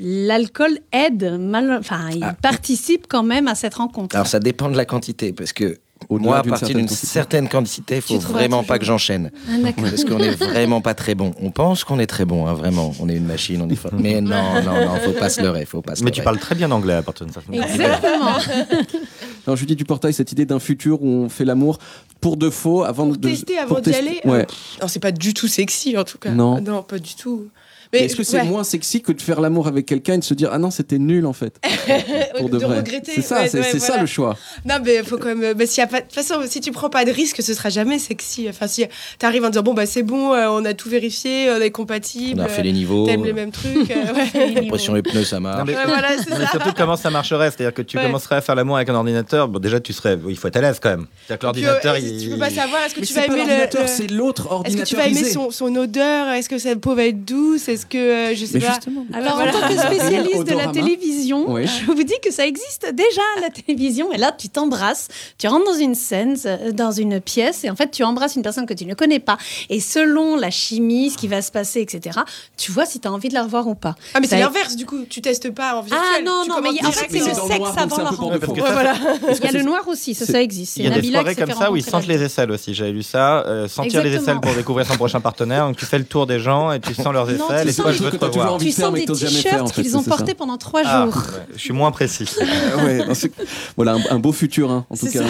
[0.00, 1.76] l'alcool aide, mal...
[1.78, 4.14] enfin, il participe quand même à cette rencontre.
[4.14, 5.78] Alors, ça dépend de la quantité, parce que
[6.10, 9.30] moi, à partir d'une certaine quantité, il faut vraiment pas que j'enchaîne.
[9.48, 9.70] Ah.
[9.76, 11.32] Parce qu'on est vraiment pas très bon.
[11.40, 12.94] On pense qu'on est très bon, hein, vraiment.
[13.00, 13.92] On est une machine, on est fort.
[13.98, 16.54] Mais non, non, non, faut pas se leurrer, faut pas se Mais tu parles très
[16.54, 18.38] bien anglais à partir d'une certaine Exactement.
[19.46, 21.78] Alors Judy Duportail, cette idée d'un futur où on fait l'amour
[22.20, 24.20] pour de faux avant de Tester avant pour d'y aller.
[24.24, 24.40] Ouais.
[24.40, 26.30] euh, Non, c'est pas du tout sexy en tout cas.
[26.30, 26.60] Non.
[26.60, 27.48] Non, pas du tout.
[27.92, 28.44] Mais Est-ce que c'est ouais.
[28.44, 30.98] moins sexy que de faire l'amour avec quelqu'un et de se dire ah non c'était
[30.98, 31.58] nul en fait
[32.38, 33.12] pour de, de vrai regretter.
[33.14, 34.36] C'est ça, ouais, c'est ouais, c'est ça le choix.
[34.64, 35.54] Non, mais faut quand même.
[35.54, 36.00] bah, s'il y a pas...
[36.00, 38.46] De toute façon, si tu prends pas de risque, ce sera jamais sexy.
[38.48, 38.84] Enfin, si
[39.18, 42.40] t'arrives en disant bon, bah c'est bon, euh, on a tout vérifié, on est compatible.
[42.40, 43.06] On a fait les niveaux.
[43.06, 43.90] T'aimes les mêmes trucs.
[43.90, 44.66] euh, ouais.
[44.68, 45.58] Pression les pneus, ça marche.
[45.58, 46.50] Non, mais- Ouais, voilà, c'est Mais ça.
[46.50, 48.04] surtout comment ça marcherait, c'est-à-dire que tu Ouais.
[48.04, 50.60] commencerais à faire l'amour avec un ordinateur, bon déjà tu serais, il faut être à
[50.60, 51.06] l'aise quand même.
[51.26, 52.22] C'est-à-dire que l'ordinateur, euh, il...
[52.22, 54.82] Tu peux pas savoir, est-ce que Mais tu vas aimer l'ordinateur, c'est l'autre Est-ce que
[54.82, 57.98] tu vas aimer son odeur Est-ce que sa peau va être douce Est-ce que.
[57.98, 58.74] euh, je sais Mais pas.
[58.74, 59.06] justement.
[59.12, 59.50] Alors, Voilà.
[59.56, 61.66] en tant que spécialiste de la télévision, Oui.
[61.66, 64.12] je vous dis que ça existe déjà à la télévision.
[64.12, 67.76] Et là, tu t'embrasses, tu rentres dans une scène, euh, dans une pièce, et en
[67.76, 69.38] fait, tu embrasses une personne que tu ne connais pas.
[69.70, 72.18] Et selon la chimie, ce qui va se passer, etc.,
[72.56, 73.94] tu vois si tu as envie de la revoir ou pas.
[74.14, 75.04] Ah, mais c'est l'inverse du coup.
[75.08, 76.00] Tu testes pas en virtuel.
[76.18, 78.52] Ah non, tu non, mais en fait, c'est le sexe avant la rencontre.
[78.54, 80.76] Il y a le noir aussi, ça, ça existe.
[80.76, 82.74] Il y a des soirées comme ça où ils sentent les aisselles aussi.
[82.74, 83.44] J'avais lu ça.
[83.68, 85.66] sentir les aisselles pour découvrir son prochain partenaire.
[85.66, 87.98] Donc tu fais le tour des gens et tu sens leurs aisselles tu sens les
[87.98, 89.82] te que t'as toujours envie Tu de faire, sens mais que t'oses jamais faire, fait,
[89.82, 91.16] qu'ils ont portés pendant trois Ah, jours.
[91.16, 92.24] ouais, je suis moins précis.
[92.40, 93.32] Ah ouais, non, c'est-
[93.76, 95.28] voilà un, un beau futur hein, en tout cas ça.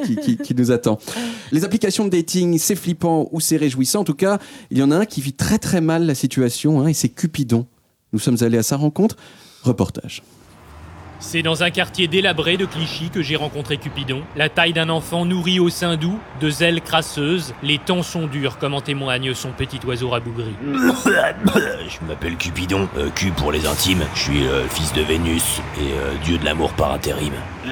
[0.00, 0.98] qui- qui- qui nous attend.
[1.52, 4.00] Les applications de dating, c'est flippant ou c'est réjouissant.
[4.00, 4.38] En tout cas,
[4.70, 7.08] il y en a un qui vit très très mal la situation hein, et c'est
[7.08, 7.66] Cupidon.
[8.12, 9.16] Nous sommes allés à sa rencontre.
[9.62, 10.22] Reportage.
[11.22, 14.22] C'est dans un quartier délabré de Clichy que j'ai rencontré Cupidon.
[14.36, 18.56] La taille d'un enfant nourri au sein doux, deux ailes crasseuses, les temps sont durs
[18.56, 20.54] comme en témoigne son petit oiseau rabougri.
[20.64, 24.02] Je m'appelle Cupidon, euh, Q pour les intimes.
[24.14, 27.32] Je suis euh, fils de Vénus et euh, dieu de l'amour par intérim.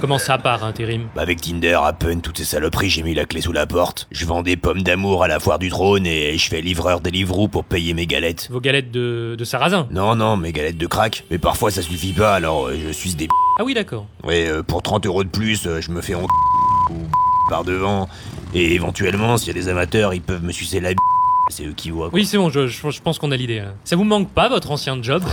[0.00, 1.08] Comment ça par intérim?
[1.16, 4.06] Bah, Avec Tinder, Appen, toutes ces saloperies, j'ai mis la clé sous la porte.
[4.10, 7.48] Je vends des pommes d'amour à la foire du trône et je fais livreur Deliveroo
[7.48, 8.48] pour payer mes galettes.
[8.50, 9.88] Vos galettes de, de sarrasin?
[9.90, 11.24] Non, non, mes galettes de crack.
[11.30, 14.06] Mais parfois ça suffit pas, alors euh, je suis des Ah oui d'accord.
[14.24, 16.22] Ouais, euh, pour 30 euros de plus, euh, je me fais en
[16.90, 16.94] ou
[17.50, 18.08] par devant.
[18.54, 20.92] Et éventuellement, s'il y a des amateurs, ils peuvent me sucer la
[21.50, 22.10] C'est eux qui voient.
[22.10, 22.18] quoi.
[22.18, 23.58] Oui c'est bon, je, je- je pense qu'on a l'idée.
[23.60, 23.74] là.
[23.84, 25.22] Ça vous manque pas votre ancien job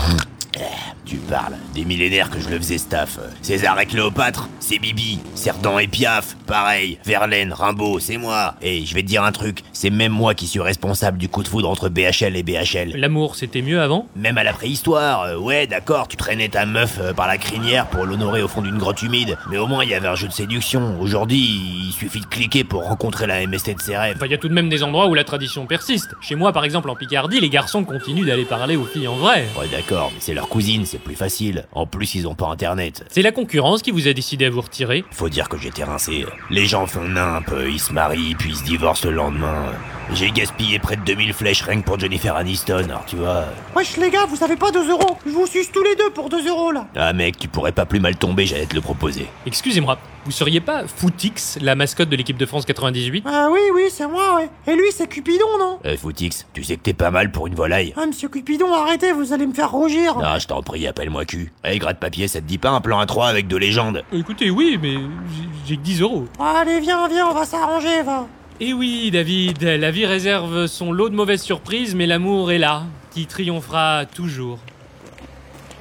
[1.05, 3.17] Tu parles des millénaires que je le faisais staff.
[3.21, 5.19] Euh, César et Cléopâtre, c'est Bibi.
[5.35, 6.97] Cerdan et Piaf, pareil.
[7.05, 8.55] Verlaine, Rimbaud, c'est moi.
[8.61, 11.43] Et je vais te dire un truc, c'est même moi qui suis responsable du coup
[11.43, 12.93] de foudre entre BHL et BHL.
[12.97, 16.97] L'amour c'était mieux avant Même à la préhistoire, euh, ouais d'accord, tu traînais ta meuf
[16.99, 19.89] euh, par la crinière pour l'honorer au fond d'une grotte humide, mais au moins il
[19.91, 20.99] y avait un jeu de séduction.
[20.99, 24.15] Aujourd'hui, il suffit de cliquer pour rencontrer la MST de ses rêves.
[24.17, 26.06] Enfin, il y a tout de même des endroits où la tradition persiste.
[26.21, 29.47] Chez moi, par exemple, en Picardie, les garçons continuent d'aller parler aux filles en vrai.
[29.57, 31.65] Ouais d'accord, mais c'est leur cousine, c'est plus facile.
[31.71, 33.05] En plus, ils ont pas internet.
[33.09, 35.03] C'est la concurrence qui vous a décidé à vous retirer.
[35.11, 36.25] Faut dire que j'étais rincé.
[36.49, 39.65] Les gens font nimp, ils se marient, puis ils se divorcent le lendemain.
[40.13, 43.43] J'ai gaspillé près de 2000 flèches rien que pour Jennifer Aniston, alors tu vois.
[43.75, 45.17] Wesh les gars, vous avez pas 2 euros?
[45.25, 47.85] Je vous suce tous les deux pour 2 euros là Ah mec, tu pourrais pas
[47.85, 49.27] plus mal tomber, j'allais te le proposer.
[49.45, 53.83] Excusez-moi, vous seriez pas Footix, la mascotte de l'équipe de France 98 Ah oui, oui,
[53.89, 54.49] c'est moi, ouais.
[54.67, 55.79] Et lui, c'est Cupidon, non?
[55.85, 57.93] Euh, Footix, tu sais que t'es pas mal pour une volaille.
[57.95, 61.53] Ah, monsieur Cupidon, arrêtez, vous allez me faire rougir Ah, je t'en prie, appelle-moi Q.
[61.63, 64.03] Hey, gratte papier, ça te dit pas un plan à 3 avec deux légendes?
[64.11, 66.25] Écoutez, oui, mais j'ai- j'ai que 10 euros.
[66.41, 68.27] Allez, viens, viens, on va s'arranger, va
[68.59, 72.83] Eh oui, David, la vie réserve son lot de mauvaises surprises, mais l'amour est là,
[73.11, 74.59] qui triomphera toujours.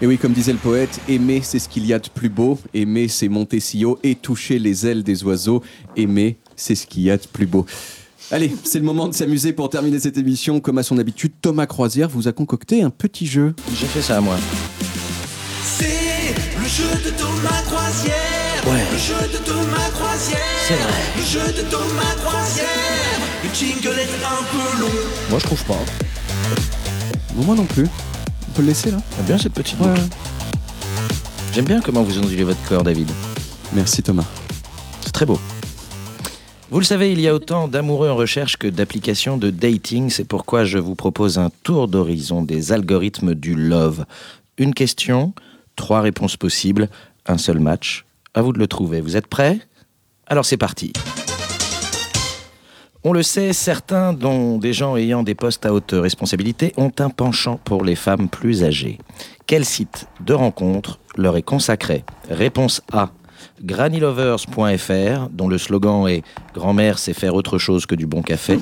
[0.03, 2.59] Et oui, comme disait le poète, aimer c'est ce qu'il y a de plus beau,
[2.75, 5.63] aimer c'est monter si haut et toucher les ailes des oiseaux,
[5.97, 7.65] aimer c'est ce qu'il y a de plus beau.
[8.31, 10.61] Allez, c'est le moment de s'amuser pour terminer cette émission.
[10.61, 13.55] Comme à son habitude, Thomas Croisière vous a concocté un petit jeu.
[13.73, 14.37] J'ai fait ça, moi.
[15.63, 18.67] C'est le jeu de Thomas Croisière.
[18.67, 18.83] Ouais.
[18.93, 20.41] Le jeu de Thomas Croisière.
[20.67, 20.93] C'est vrai.
[21.17, 22.67] Le jeu de Thomas Croisière.
[23.45, 24.93] Le jingle est un peu long.
[25.31, 25.79] Moi, je trouve pas.
[27.35, 27.87] Bon, moi non plus.
[28.57, 30.01] On peut le laisser là J'aime bien cette petite boucle.
[31.53, 33.11] J'aime bien comment vous ondulez votre corps, David.
[33.75, 34.25] Merci Thomas.
[35.03, 35.39] C'est très beau.
[36.71, 40.09] Vous le savez, il y a autant d'amoureux en recherche que d'applications de dating.
[40.09, 44.07] C'est pourquoi je vous propose un tour d'horizon des algorithmes du love.
[44.57, 45.35] Une question,
[45.77, 46.89] trois réponses possibles,
[47.27, 48.07] un seul match.
[48.33, 49.03] À vous de le trouver.
[49.03, 49.61] Vous êtes prêts?
[50.27, 50.95] Alors c'est parti.
[53.09, 57.09] On le sait, certains, dont des gens ayant des postes à haute responsabilité, ont un
[57.09, 58.99] penchant pour les femmes plus âgées.
[59.47, 63.11] Quel site de rencontre leur est consacré Réponse A.
[63.63, 68.59] Granilovers.fr, dont le slogan est Grand-mère sait faire autre chose que du bon café.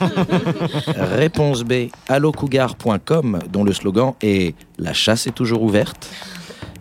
[0.96, 1.90] Réponse B.
[2.08, 6.10] allocougar.com, dont le slogan est La chasse est toujours ouverte.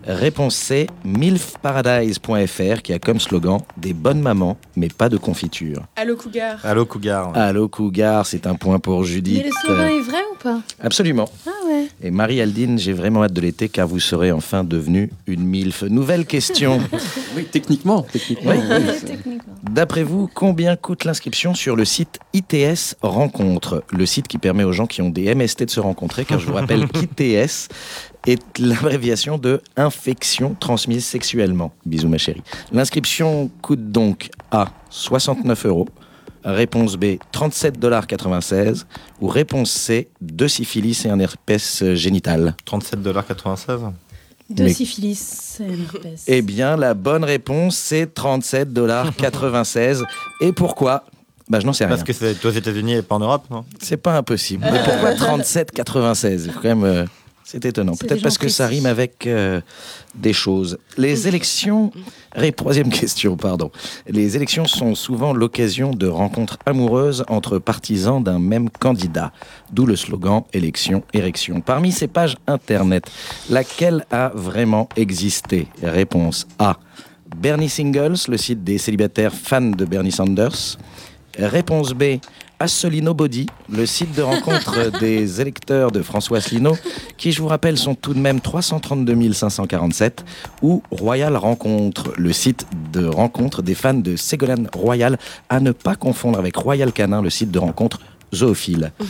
[0.05, 0.87] Réponse C.
[1.05, 5.81] milfparadise.fr, qui a comme slogan Des bonnes mamans, mais pas de confiture.
[5.95, 6.59] Allô Cougar.
[6.65, 7.31] Allô Cougar.
[7.35, 9.37] Allô Cougar, c'est un point pour Judith.
[9.43, 10.59] Mais le slogan est vrai ou pas?
[10.81, 11.29] Absolument.
[11.47, 11.87] Ah ouais.
[12.01, 15.83] Et Marie-Aldine, j'ai vraiment hâte de l'été car vous serez enfin devenue une MILF.
[15.83, 16.79] Nouvelle question.
[17.35, 18.03] Oui, techniquement.
[18.03, 18.59] techniquement Oui.
[19.25, 19.39] oui.
[19.71, 23.83] D'après vous, combien coûte l'inscription sur le site ITS Rencontre?
[23.89, 26.45] Le site qui permet aux gens qui ont des MST de se rencontrer, car je
[26.45, 27.69] vous rappelle qu'ITS
[28.27, 31.73] est l'abréviation de infection transmise sexuellement.
[31.85, 32.41] Bisous ma chérie.
[32.71, 35.87] L'inscription coûte donc A 69 euros.
[36.45, 38.83] Réponse B 37,96$
[39.21, 42.55] ou réponse C 2 syphilis et un herpès génital.
[42.67, 43.91] 37,96$.
[44.49, 46.23] De Mais- syphilis, c'est un herpès.
[46.27, 50.03] Eh bien, la bonne réponse, c'est 37,96$.
[50.41, 51.05] Et pourquoi?
[51.49, 51.95] Bah, Je n'en sais rien.
[51.95, 53.63] Parce que c'est aux États-Unis et pas en Europe, non?
[53.81, 54.65] C'est pas impossible.
[54.69, 57.05] Mais pourquoi 37,96 Quand même, euh,
[57.43, 57.93] c'est étonnant.
[57.95, 59.61] Peut-être parce que ça rime avec euh,
[60.15, 60.77] des choses.
[60.97, 61.91] Les élections.
[62.55, 63.69] Troisième question, pardon.
[64.07, 69.31] Les élections sont souvent l'occasion de rencontres amoureuses entre partisans d'un même candidat.
[69.71, 71.61] D'où le slogan élection, érection.
[71.61, 73.11] Parmi ces pages internet,
[73.49, 75.67] laquelle a vraiment existé?
[75.81, 76.77] Réponse A.
[77.35, 80.77] Bernie Singles, le site des célibataires fans de Bernie Sanders.
[81.37, 82.19] Réponse B.
[82.63, 86.77] Assolino Body, le site de rencontre des électeurs de François Asselineau,
[87.17, 90.23] qui, je vous rappelle, sont tout de même 332 547.
[90.61, 95.95] Ou Royal Rencontre, le site de rencontre des fans de Ségolène Royal, à ne pas
[95.95, 97.99] confondre avec Royal Canin, le site de rencontre
[98.33, 98.93] zoophile.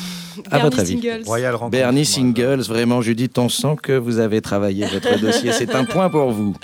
[0.49, 1.21] À Bernie votre avis Singles.
[1.27, 1.71] Royal Rencontre.
[1.71, 5.51] Bernie Singles, vraiment, Judith, on sent que vous avez travaillé votre dossier.
[5.51, 6.55] C'est un point pour vous.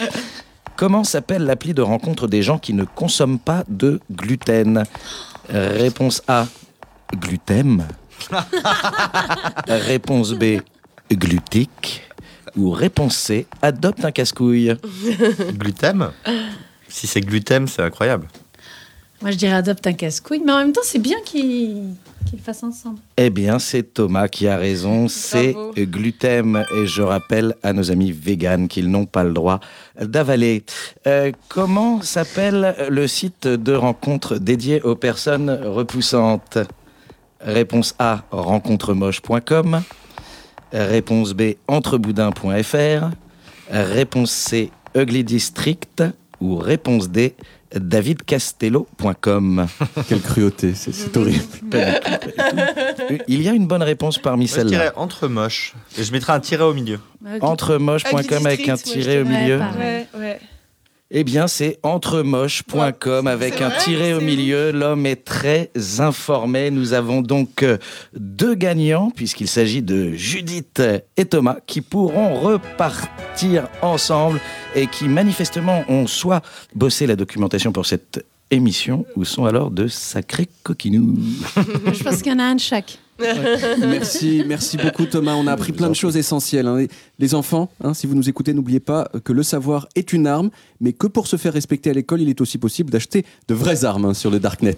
[0.76, 4.86] Comment s'appelle l'appli de rencontre des gens qui ne consomment pas de gluten?
[5.52, 6.48] Réponse A,
[7.16, 7.86] gluten.
[9.68, 10.62] Réponse B,
[11.12, 12.04] glutique.
[12.56, 14.76] Ou réponse C, adopte un casse-couille.
[15.54, 16.10] Gluten?
[16.88, 18.28] Si c'est gluten, c'est incroyable.
[19.22, 21.94] Moi, je dirais adopte un casse-couille, mais en même temps, c'est bien qu'ils
[22.32, 23.00] le fassent ensemble.
[23.18, 25.08] Eh bien, c'est Thomas qui a raison.
[25.08, 26.64] C'est gluten.
[26.76, 29.60] Et je rappelle à nos amis véganes qu'ils n'ont pas le droit
[30.00, 30.64] d'avaler.
[31.06, 36.58] Euh, comment s'appelle le site de rencontre dédié aux personnes repoussantes?
[37.42, 39.82] Réponse A, rencontremoche.com.
[40.72, 43.10] Réponse B, entreboudin.fr.
[43.72, 46.04] Réponse C, Ugly District.
[46.42, 47.36] Ou réponse D,
[47.76, 49.68] davidcastello.com.
[50.08, 51.44] Quelle cruauté, c'est c'est horrible.
[53.28, 54.70] Il y a une bonne réponse parmi Moi, je celles-là.
[54.70, 55.74] dirais entre moche.
[55.98, 57.00] Et je mettrais un tiret au milieu.
[57.42, 59.60] Entremoche.com avec un tiret au milieu.
[59.78, 60.40] Ouais, ouais.
[61.12, 64.72] Eh bien, c'est entremoche.com avec un tiret au milieu.
[64.72, 66.70] L'homme est très informé.
[66.70, 67.80] Nous avons donc euh,
[68.14, 70.84] deux gagnants, puisqu'il s'agit de Judith
[71.18, 74.40] et Thomas, qui pourront repartir ensemble
[74.76, 76.44] et qui manifestement ont soit
[76.76, 81.18] bossé la documentation pour cette émission, ou sont alors de sacrés coquinous.
[81.94, 82.98] Je pense qu'il y en a un de chaque.
[83.82, 85.34] Merci, merci beaucoup Thomas.
[85.36, 86.68] On a appris plein de choses essentielles.
[86.68, 86.78] hein.
[86.78, 86.88] Les-
[87.20, 90.50] Les enfants, hein, si vous nous écoutez, n'oubliez pas que le savoir est une arme,
[90.80, 93.84] mais que pour se faire respecter à l'école, il est aussi possible d'acheter de vraies
[93.84, 94.78] armes hein, sur le darknet.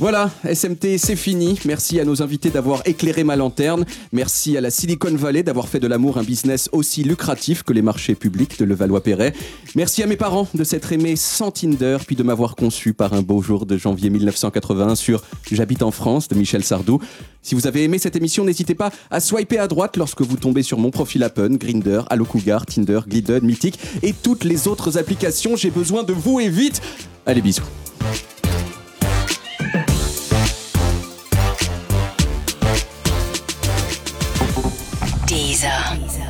[0.00, 1.58] Voilà, SMT, c'est fini.
[1.66, 3.84] Merci à nos invités d'avoir éclairé ma lanterne.
[4.12, 7.82] Merci à la Silicon Valley d'avoir fait de l'amour un business aussi lucratif que les
[7.82, 9.34] marchés publics de Levallois-Perret.
[9.76, 13.20] Merci à mes parents de s'être aimés sans Tinder, puis de m'avoir conçu par un
[13.20, 16.98] beau jour de janvier 1981 sur J'habite en France de Michel Sardou.
[17.42, 20.62] Si vous avez aimé cette émission, n'hésitez pas à swiper à droite lorsque vous tombez
[20.62, 25.56] sur mon profil Apple, Grinder, Allo Cougar, Tinder, Glidden, Mythic et toutes les autres applications.
[25.56, 26.80] J'ai besoin de vous et vite.
[27.26, 27.64] Allez, bisous.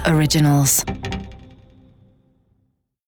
[0.07, 0.84] Originals.